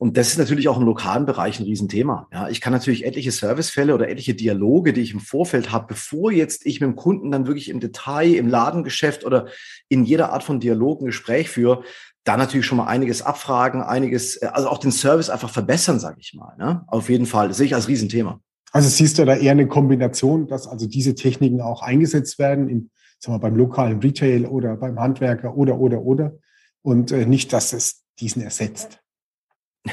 Und 0.00 0.16
das 0.16 0.28
ist 0.28 0.38
natürlich 0.38 0.68
auch 0.68 0.78
im 0.78 0.84
lokalen 0.84 1.26
Bereich 1.26 1.58
ein 1.58 1.64
Riesenthema. 1.64 2.28
Ja, 2.32 2.48
ich 2.48 2.60
kann 2.60 2.72
natürlich 2.72 3.04
etliche 3.04 3.32
Servicefälle 3.32 3.94
oder 3.94 4.08
etliche 4.08 4.34
Dialoge, 4.34 4.92
die 4.92 5.00
ich 5.00 5.12
im 5.12 5.18
Vorfeld 5.18 5.72
habe, 5.72 5.88
bevor 5.88 6.30
jetzt 6.30 6.64
ich 6.66 6.80
mit 6.80 6.88
dem 6.88 6.94
Kunden 6.96 7.32
dann 7.32 7.48
wirklich 7.48 7.68
im 7.68 7.80
Detail, 7.80 8.34
im 8.34 8.46
Ladengeschäft 8.46 9.24
oder 9.24 9.48
in 9.88 10.04
jeder 10.04 10.32
Art 10.32 10.44
von 10.44 10.60
Dialog 10.60 11.02
ein 11.02 11.06
Gespräch 11.06 11.50
führe, 11.50 11.82
da 12.22 12.36
natürlich 12.36 12.66
schon 12.66 12.78
mal 12.78 12.86
einiges 12.86 13.22
abfragen, 13.22 13.82
einiges, 13.82 14.36
äh, 14.36 14.46
also 14.52 14.68
auch 14.68 14.78
den 14.78 14.92
Service 14.92 15.30
einfach 15.30 15.50
verbessern, 15.50 15.98
sage 15.98 16.18
ich 16.20 16.32
mal. 16.32 16.54
Ne? 16.58 16.84
Auf 16.86 17.08
jeden 17.08 17.26
Fall, 17.26 17.48
das 17.48 17.56
sehe 17.56 17.66
ich 17.66 17.74
als 17.74 17.88
Riesenthema. 17.88 18.40
Also 18.70 18.88
siehst 18.88 19.18
du 19.18 19.24
da 19.24 19.34
eher 19.34 19.52
eine 19.52 19.66
Kombination, 19.66 20.46
dass 20.46 20.68
also 20.68 20.86
diese 20.86 21.16
Techniken 21.16 21.60
auch 21.60 21.82
eingesetzt 21.82 22.38
werden, 22.38 22.68
im, 22.68 22.90
sagen 23.18 23.34
wir, 23.34 23.40
beim 23.40 23.56
lokalen 23.56 23.98
Retail 23.98 24.46
oder 24.46 24.76
beim 24.76 25.00
Handwerker 25.00 25.56
oder, 25.56 25.78
oder, 25.78 26.02
oder, 26.02 26.34
und 26.82 27.10
äh, 27.10 27.26
nicht, 27.26 27.52
dass 27.52 27.72
es 27.72 28.04
diesen 28.20 28.42
ersetzt. 28.42 29.00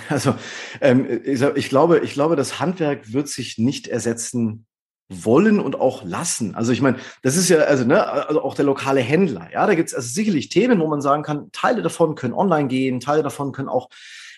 Also 0.10 0.36
ähm, 0.82 1.08
ich, 1.56 1.70
glaube, 1.70 2.00
ich 2.00 2.14
glaube, 2.14 2.36
das 2.36 2.60
Handwerk 2.60 3.14
wird 3.14 3.28
sich 3.28 3.58
nicht 3.58 3.88
ersetzen 3.88 4.66
wollen 5.10 5.60
und 5.60 5.80
auch 5.80 6.04
lassen. 6.04 6.56
Also 6.56 6.72
ich 6.72 6.82
meine, 6.82 6.98
das 7.22 7.38
ist 7.38 7.50
ja, 7.50 7.60
also, 7.60 7.86
ne, 7.86 8.04
also 8.06 8.42
auch 8.42 8.56
der 8.56 8.66
lokale 8.66 9.02
Händler, 9.02 9.50
ja, 9.54 9.66
da 9.68 9.76
gibt 9.76 9.90
es 9.90 9.96
also 9.96 10.08
sicherlich 10.08 10.50
Themen, 10.50 10.80
wo 10.80 10.88
man 10.88 11.02
sagen 11.02 11.22
kann, 11.22 11.52
Teile 11.52 11.84
davon 11.84 12.16
können 12.16 12.34
online 12.34 12.68
gehen, 12.68 13.00
Teile 13.00 13.22
davon 13.22 13.52
können 13.52 13.70
auch 13.70 13.90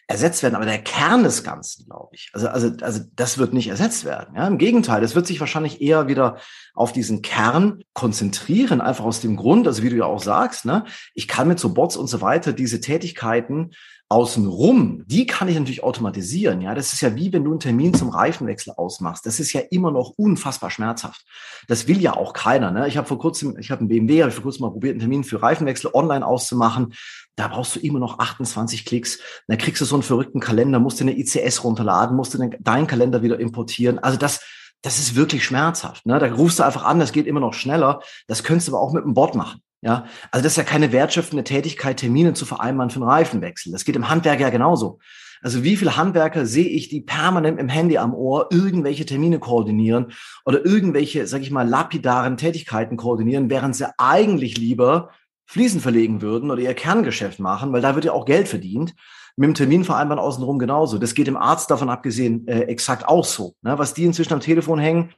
ersetzt 0.07 0.41
werden. 0.41 0.55
Aber 0.55 0.65
der 0.65 0.81
Kern 0.81 1.23
des 1.23 1.43
Ganzen, 1.43 1.85
glaube 1.85 2.09
ich, 2.13 2.29
also, 2.33 2.47
also, 2.47 2.71
also 2.81 3.01
das 3.15 3.37
wird 3.37 3.53
nicht 3.53 3.67
ersetzt 3.67 4.05
werden. 4.05 4.35
Ja, 4.35 4.47
Im 4.47 4.57
Gegenteil, 4.57 5.01
das 5.01 5.15
wird 5.15 5.27
sich 5.27 5.39
wahrscheinlich 5.39 5.81
eher 5.81 6.07
wieder 6.07 6.37
auf 6.73 6.93
diesen 6.93 7.21
Kern 7.21 7.83
konzentrieren, 7.93 8.79
einfach 8.81 9.03
aus 9.03 9.19
dem 9.19 9.35
Grund, 9.35 9.67
also 9.67 9.83
wie 9.83 9.89
du 9.89 9.97
ja 9.97 10.05
auch 10.05 10.21
sagst, 10.21 10.65
ne, 10.65 10.85
ich 11.13 11.27
kann 11.27 11.47
mit 11.47 11.59
so 11.59 11.73
Bots 11.73 11.97
und 11.97 12.07
so 12.07 12.21
weiter 12.21 12.53
diese 12.53 12.79
Tätigkeiten 12.79 13.71
außenrum, 14.09 15.03
die 15.05 15.25
kann 15.25 15.49
ich 15.49 15.57
natürlich 15.57 15.83
automatisieren. 15.83 16.61
Ja, 16.61 16.73
das 16.73 16.93
ist 16.93 17.01
ja 17.01 17.15
wie 17.15 17.33
wenn 17.33 17.43
du 17.43 17.51
einen 17.51 17.59
Termin 17.59 17.93
zum 17.93 18.09
Reifenwechsel 18.09 18.73
ausmachst. 18.77 19.25
Das 19.25 19.39
ist 19.39 19.51
ja 19.51 19.61
immer 19.69 19.91
noch 19.91 20.13
unfassbar 20.15 20.71
schmerzhaft. 20.71 21.25
Das 21.67 21.87
will 21.87 22.01
ja 22.01 22.15
auch 22.15 22.31
keiner. 22.31 22.71
Ne? 22.71 22.87
Ich 22.87 22.95
habe 22.95 23.07
vor 23.07 23.19
kurzem, 23.19 23.57
ich 23.59 23.69
habe 23.69 23.79
einen 23.79 23.89
BMW, 23.89 24.21
habe 24.21 24.29
ich 24.29 24.35
vor 24.35 24.43
kurzem 24.43 24.61
mal 24.61 24.71
probiert, 24.71 24.93
einen 24.93 25.01
Termin 25.01 25.23
für 25.25 25.41
Reifenwechsel 25.41 25.91
online 25.93 26.25
auszumachen. 26.25 26.93
Da 27.35 27.49
brauchst 27.49 27.75
du 27.75 27.79
immer 27.81 27.99
noch 27.99 28.19
28 28.19 28.85
Klicks. 28.85 29.19
Da 29.47 29.57
kriegst 29.57 29.81
du 29.81 29.85
so 29.85 29.95
einen 29.95 30.03
verrückten 30.03 30.39
Kalender, 30.39 30.79
musst 30.79 31.01
du 31.01 31.03
eine 31.03 31.17
ICS 31.17 31.65
runterladen, 31.65 32.15
musst 32.15 32.33
du 32.33 32.49
deinen 32.59 32.87
Kalender 32.87 33.23
wieder 33.23 33.39
importieren. 33.39 33.99
Also 33.99 34.17
das, 34.17 34.39
das 34.81 34.99
ist 34.99 35.15
wirklich 35.15 35.43
schmerzhaft. 35.43 36.05
Ne? 36.05 36.17
Da 36.17 36.27
rufst 36.33 36.59
du 36.59 36.63
einfach 36.63 36.85
an, 36.85 36.99
das 36.99 37.11
geht 37.11 37.27
immer 37.27 37.41
noch 37.41 37.53
schneller. 37.53 37.99
Das 38.27 38.43
könntest 38.45 38.69
du 38.69 38.71
aber 38.71 38.81
auch 38.81 38.93
mit 38.93 39.03
einem 39.03 39.13
Bot 39.13 39.35
machen. 39.35 39.61
Ja, 39.81 40.05
also 40.31 40.43
das 40.43 40.53
ist 40.53 40.57
ja 40.57 40.63
keine 40.63 40.91
wertschöpfende 40.91 41.43
Tätigkeit, 41.43 41.97
Termine 41.97 42.33
zu 42.33 42.45
vereinbaren 42.45 42.89
für 42.89 42.99
einen 42.99 43.09
Reifenwechsel. 43.09 43.71
Das 43.71 43.85
geht 43.85 43.95
im 43.95 44.09
Handwerk 44.09 44.39
ja 44.39 44.49
genauso. 44.49 44.99
Also 45.41 45.63
wie 45.63 45.77
viele 45.77 45.97
Handwerker 45.97 46.45
sehe 46.45 46.67
ich, 46.67 46.89
die 46.89 47.01
permanent 47.01 47.59
im 47.59 47.69
Handy 47.69 47.97
am 47.97 48.15
Ohr 48.15 48.47
irgendwelche 48.51 49.05
Termine 49.05 49.39
koordinieren 49.39 50.13
oder 50.45 50.65
irgendwelche, 50.65 51.27
sag 51.27 51.41
ich 51.41 51.51
mal, 51.51 51.67
lapidaren 51.67 52.37
Tätigkeiten 52.37 52.97
koordinieren, 52.97 53.49
während 53.49 53.75
sie 53.75 53.87
eigentlich 53.99 54.57
lieber 54.57 55.11
Fliesen 55.45 55.79
verlegen 55.79 56.21
würden 56.21 56.51
oder 56.51 56.61
ihr 56.61 56.73
Kerngeschäft 56.73 57.39
machen, 57.39 57.71
weil 57.71 57.81
da 57.81 57.95
wird 57.95 58.05
ja 58.05 58.11
auch 58.13 58.25
Geld 58.25 58.47
verdient. 58.47 58.95
Mit 59.39 59.49
dem 59.49 59.53
Terminvereinbaren 59.53 60.19
außenrum 60.19 60.57
genauso. 60.57 60.97
Das 60.97 61.13
geht 61.13 61.27
im 61.27 61.37
Arzt 61.37 61.69
davon 61.69 61.91
abgesehen 61.91 62.47
äh, 62.47 62.61
exakt 62.61 63.07
auch 63.07 63.23
so. 63.23 63.53
Ne? 63.61 63.77
Was 63.77 63.93
die 63.93 64.03
inzwischen 64.03 64.33
am 64.33 64.39
Telefon 64.39 64.79
hängen, 64.79 65.11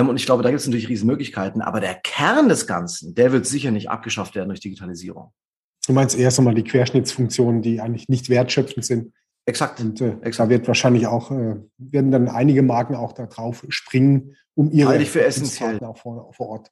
und 0.00 0.16
ich 0.16 0.24
glaube, 0.26 0.42
da 0.42 0.48
gibt 0.48 0.60
es 0.60 0.66
natürlich 0.66 0.88
riesen 0.88 1.06
Möglichkeiten. 1.06 1.60
Aber 1.60 1.80
der 1.80 1.94
Kern 1.94 2.48
des 2.48 2.66
Ganzen, 2.66 3.14
der 3.14 3.32
wird 3.32 3.46
sicher 3.46 3.70
nicht 3.70 3.90
abgeschafft 3.90 4.34
werden 4.34 4.48
durch 4.48 4.60
Digitalisierung. 4.60 5.32
Du 5.86 5.92
meinst 5.92 6.16
erst 6.16 6.38
einmal 6.38 6.54
die 6.54 6.64
Querschnittsfunktionen, 6.64 7.60
die 7.60 7.80
eigentlich 7.80 8.08
nicht 8.08 8.30
wertschöpfend 8.30 8.84
sind. 8.84 9.12
Exakt. 9.44 9.80
Und 9.80 10.00
äh, 10.00 10.16
Exakt. 10.22 10.38
da 10.38 10.48
wird 10.48 10.68
wahrscheinlich 10.68 11.06
auch, 11.06 11.30
äh, 11.30 11.56
werden 11.76 12.10
dann 12.10 12.28
einige 12.28 12.62
Marken 12.62 12.94
auch 12.94 13.12
da 13.12 13.26
drauf 13.26 13.66
springen, 13.68 14.36
um 14.54 14.70
ihre 14.70 14.96
essentiell. 14.96 15.82
auch 15.84 15.98
vor, 15.98 16.32
vor 16.32 16.48
Ort 16.48 16.70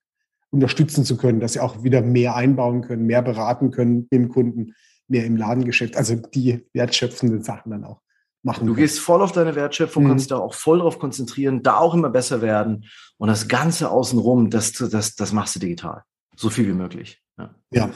unterstützen 0.51 1.05
zu 1.05 1.17
können, 1.17 1.41
dass 1.41 1.55
sie 1.55 1.61
auch 1.61 1.83
wieder 1.83 2.03
mehr 2.03 2.37
einbauen 2.37 2.83
können, 2.83 3.07
mehr 3.07 3.23
beraten 3.23 3.71
können 3.71 4.07
im 4.11 4.29
Kunden, 4.29 4.75
mehr 5.09 5.25
im 5.25 5.37
Ladengeschäft, 5.37 5.97
also 5.97 6.17
die 6.17 6.67
wertschöpfenden 6.73 7.43
Sachen 7.43 7.71
dann 7.71 7.85
auch 7.85 8.01
machen. 8.43 8.67
Du 8.67 8.75
gehst 8.75 9.01
voll 9.01 9.23
auf 9.23 9.33
deine 9.33 9.55
Wertschöpfung, 9.55 10.05
mhm. 10.05 10.09
kannst 10.09 10.31
da 10.31 10.39
auch 10.39 10.55
voll 10.55 10.79
drauf 10.79 10.99
konzentrieren, 10.99 11.63
da 11.63 11.77
auch 11.79 11.95
immer 11.95 12.11
besser 12.11 12.43
werden. 12.43 12.87
Und 13.19 13.29
das 13.29 13.49
Ganze 13.49 13.91
außenrum, 13.91 14.51
das, 14.51 14.73
das, 14.73 15.15
das 15.15 15.33
machst 15.33 15.57
du 15.57 15.61
digital. 15.61 16.03
So 16.37 16.51
viel 16.51 16.67
wie 16.69 16.73
möglich. 16.73 17.21
Ja. 17.39 17.55
ja. 17.71 17.91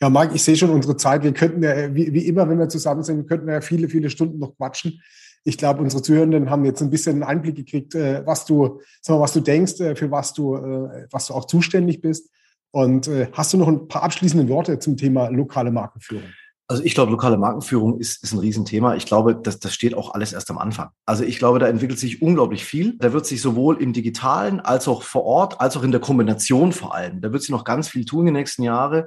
Ja, 0.00 0.10
Mike, 0.10 0.34
ich 0.34 0.42
sehe 0.42 0.56
schon 0.56 0.70
unsere 0.70 0.96
Zeit. 0.96 1.22
Wir 1.22 1.32
könnten 1.32 1.62
ja, 1.62 1.94
wie, 1.94 2.12
wie 2.12 2.26
immer, 2.26 2.48
wenn 2.48 2.58
wir 2.58 2.68
zusammen 2.68 3.04
sind, 3.04 3.28
könnten 3.28 3.46
wir 3.46 3.54
ja 3.54 3.60
viele, 3.60 3.88
viele 3.88 4.10
Stunden 4.10 4.40
noch 4.40 4.56
quatschen. 4.56 5.00
Ich 5.44 5.58
glaube, 5.58 5.80
unsere 5.80 6.02
Zuhörenden 6.02 6.50
haben 6.50 6.64
jetzt 6.64 6.82
ein 6.82 6.90
bisschen 6.90 7.14
einen 7.14 7.22
Einblick 7.22 7.54
gekriegt, 7.54 7.94
äh, 7.94 8.26
was 8.26 8.44
du, 8.44 8.80
sag 9.00 9.14
mal, 9.14 9.22
was 9.22 9.32
du 9.32 9.40
denkst, 9.40 9.78
äh, 9.80 9.94
für 9.94 10.10
was 10.10 10.32
du, 10.34 10.56
äh, 10.56 11.06
was 11.10 11.28
du 11.28 11.34
auch 11.34 11.44
zuständig 11.44 12.00
bist. 12.00 12.30
Und 12.74 13.08
hast 13.32 13.52
du 13.52 13.58
noch 13.58 13.68
ein 13.68 13.86
paar 13.86 14.02
abschließende 14.02 14.48
Worte 14.48 14.78
zum 14.78 14.96
Thema 14.96 15.28
lokale 15.28 15.70
Markenführung? 15.70 16.24
Also 16.72 16.84
ich 16.84 16.94
glaube, 16.94 17.12
lokale 17.12 17.36
Markenführung 17.36 17.98
ist, 17.98 18.22
ist 18.22 18.32
ein 18.32 18.38
Riesenthema. 18.38 18.94
Ich 18.94 19.04
glaube, 19.04 19.36
das, 19.36 19.58
das 19.58 19.74
steht 19.74 19.94
auch 19.94 20.14
alles 20.14 20.32
erst 20.32 20.50
am 20.50 20.56
Anfang. 20.56 20.88
Also 21.04 21.22
ich 21.22 21.38
glaube, 21.38 21.58
da 21.58 21.66
entwickelt 21.68 21.98
sich 21.98 22.22
unglaublich 22.22 22.64
viel. 22.64 22.96
Da 22.96 23.12
wird 23.12 23.26
sich 23.26 23.42
sowohl 23.42 23.82
im 23.82 23.92
digitalen 23.92 24.58
als 24.58 24.88
auch 24.88 25.02
vor 25.02 25.24
Ort, 25.24 25.60
als 25.60 25.76
auch 25.76 25.82
in 25.82 25.90
der 25.90 26.00
Kombination 26.00 26.72
vor 26.72 26.94
allem, 26.94 27.20
da 27.20 27.30
wird 27.30 27.42
sich 27.42 27.50
noch 27.50 27.64
ganz 27.64 27.88
viel 27.88 28.06
tun 28.06 28.20
in 28.20 28.26
den 28.28 28.40
nächsten 28.40 28.62
Jahren. 28.62 29.04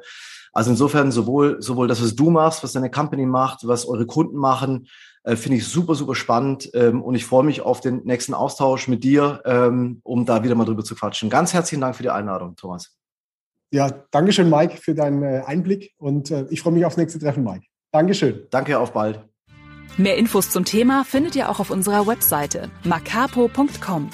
Also 0.53 0.69
insofern 0.69 1.11
sowohl, 1.11 1.59
sowohl 1.59 1.87
das, 1.87 2.03
was 2.03 2.15
du 2.15 2.29
machst, 2.29 2.63
was 2.63 2.73
deine 2.73 2.91
Company 2.91 3.25
macht, 3.25 3.67
was 3.67 3.87
eure 3.87 4.05
Kunden 4.05 4.37
machen, 4.37 4.87
äh, 5.23 5.35
finde 5.35 5.57
ich 5.57 5.67
super, 5.67 5.95
super 5.95 6.13
spannend. 6.13 6.69
Ähm, 6.75 7.01
und 7.01 7.15
ich 7.15 7.25
freue 7.25 7.43
mich 7.43 7.61
auf 7.61 7.81
den 7.81 8.03
nächsten 8.03 8.35
Austausch 8.35 8.87
mit 8.87 9.03
dir, 9.03 9.41
ähm, 9.43 10.01
um 10.03 10.27
da 10.27 10.43
wieder 10.43 10.53
mal 10.53 10.65
drüber 10.65 10.83
zu 10.83 10.93
quatschen. 10.93 11.31
Ganz 11.31 11.51
herzlichen 11.51 11.81
Dank 11.81 11.95
für 11.95 12.03
die 12.03 12.11
Einladung, 12.11 12.55
Thomas. 12.57 12.95
Ja, 13.75 13.89
Dankeschön, 14.11 14.49
Mike, 14.49 14.77
für 14.77 14.95
deinen 14.95 15.21
äh, 15.21 15.41
Einblick 15.45 15.95
und 15.97 16.31
äh, 16.31 16.45
ich 16.49 16.61
freue 16.61 16.71
mich 16.71 16.85
aufs 16.85 16.95
nächste 16.95 17.19
Treffen, 17.19 17.43
Mike. 17.43 17.65
Dankeschön. 17.91 18.47
Danke, 18.49 18.79
auf 18.79 18.93
bald. 18.93 19.19
Mehr 19.97 20.15
Infos 20.15 20.49
zum 20.49 20.63
Thema 20.63 21.03
findet 21.03 21.35
ihr 21.35 21.49
auch 21.49 21.59
auf 21.59 21.71
unserer 21.71 22.07
Webseite 22.07 22.71
macapo.com. 22.85 24.09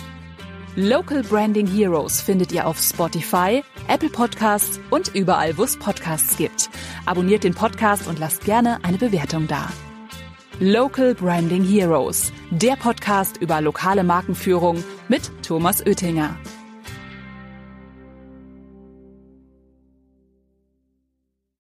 Local 0.76 1.22
Branding 1.22 1.68
Heroes 1.68 2.22
findet 2.22 2.52
ihr 2.52 2.66
auf 2.66 2.80
Spotify, 2.80 3.62
Apple 3.88 4.10
Podcasts 4.10 4.80
und 4.90 5.14
überall, 5.14 5.56
wo 5.60 5.64
es 5.64 5.78
Podcasts 5.78 6.38
gibt. 6.38 6.72
Abonniert 7.06 7.44
den 7.44 7.54
Podcast 7.54 8.08
und 8.08 8.18
lasst 8.18 8.44
gerne 8.46 8.84
eine 8.84 8.98
Bewertung 8.98 9.48
da. 9.48 9.70
Local 10.60 11.14
Branding 11.14 11.64
Heroes, 11.64 12.34
der 12.50 12.78
Podcast 12.78 13.38
über 13.38 13.62
lokale 13.62 14.04
Markenführung 14.04 14.84
mit 15.08 15.32
Thomas 15.44 15.86
Oettinger. 15.86 16.36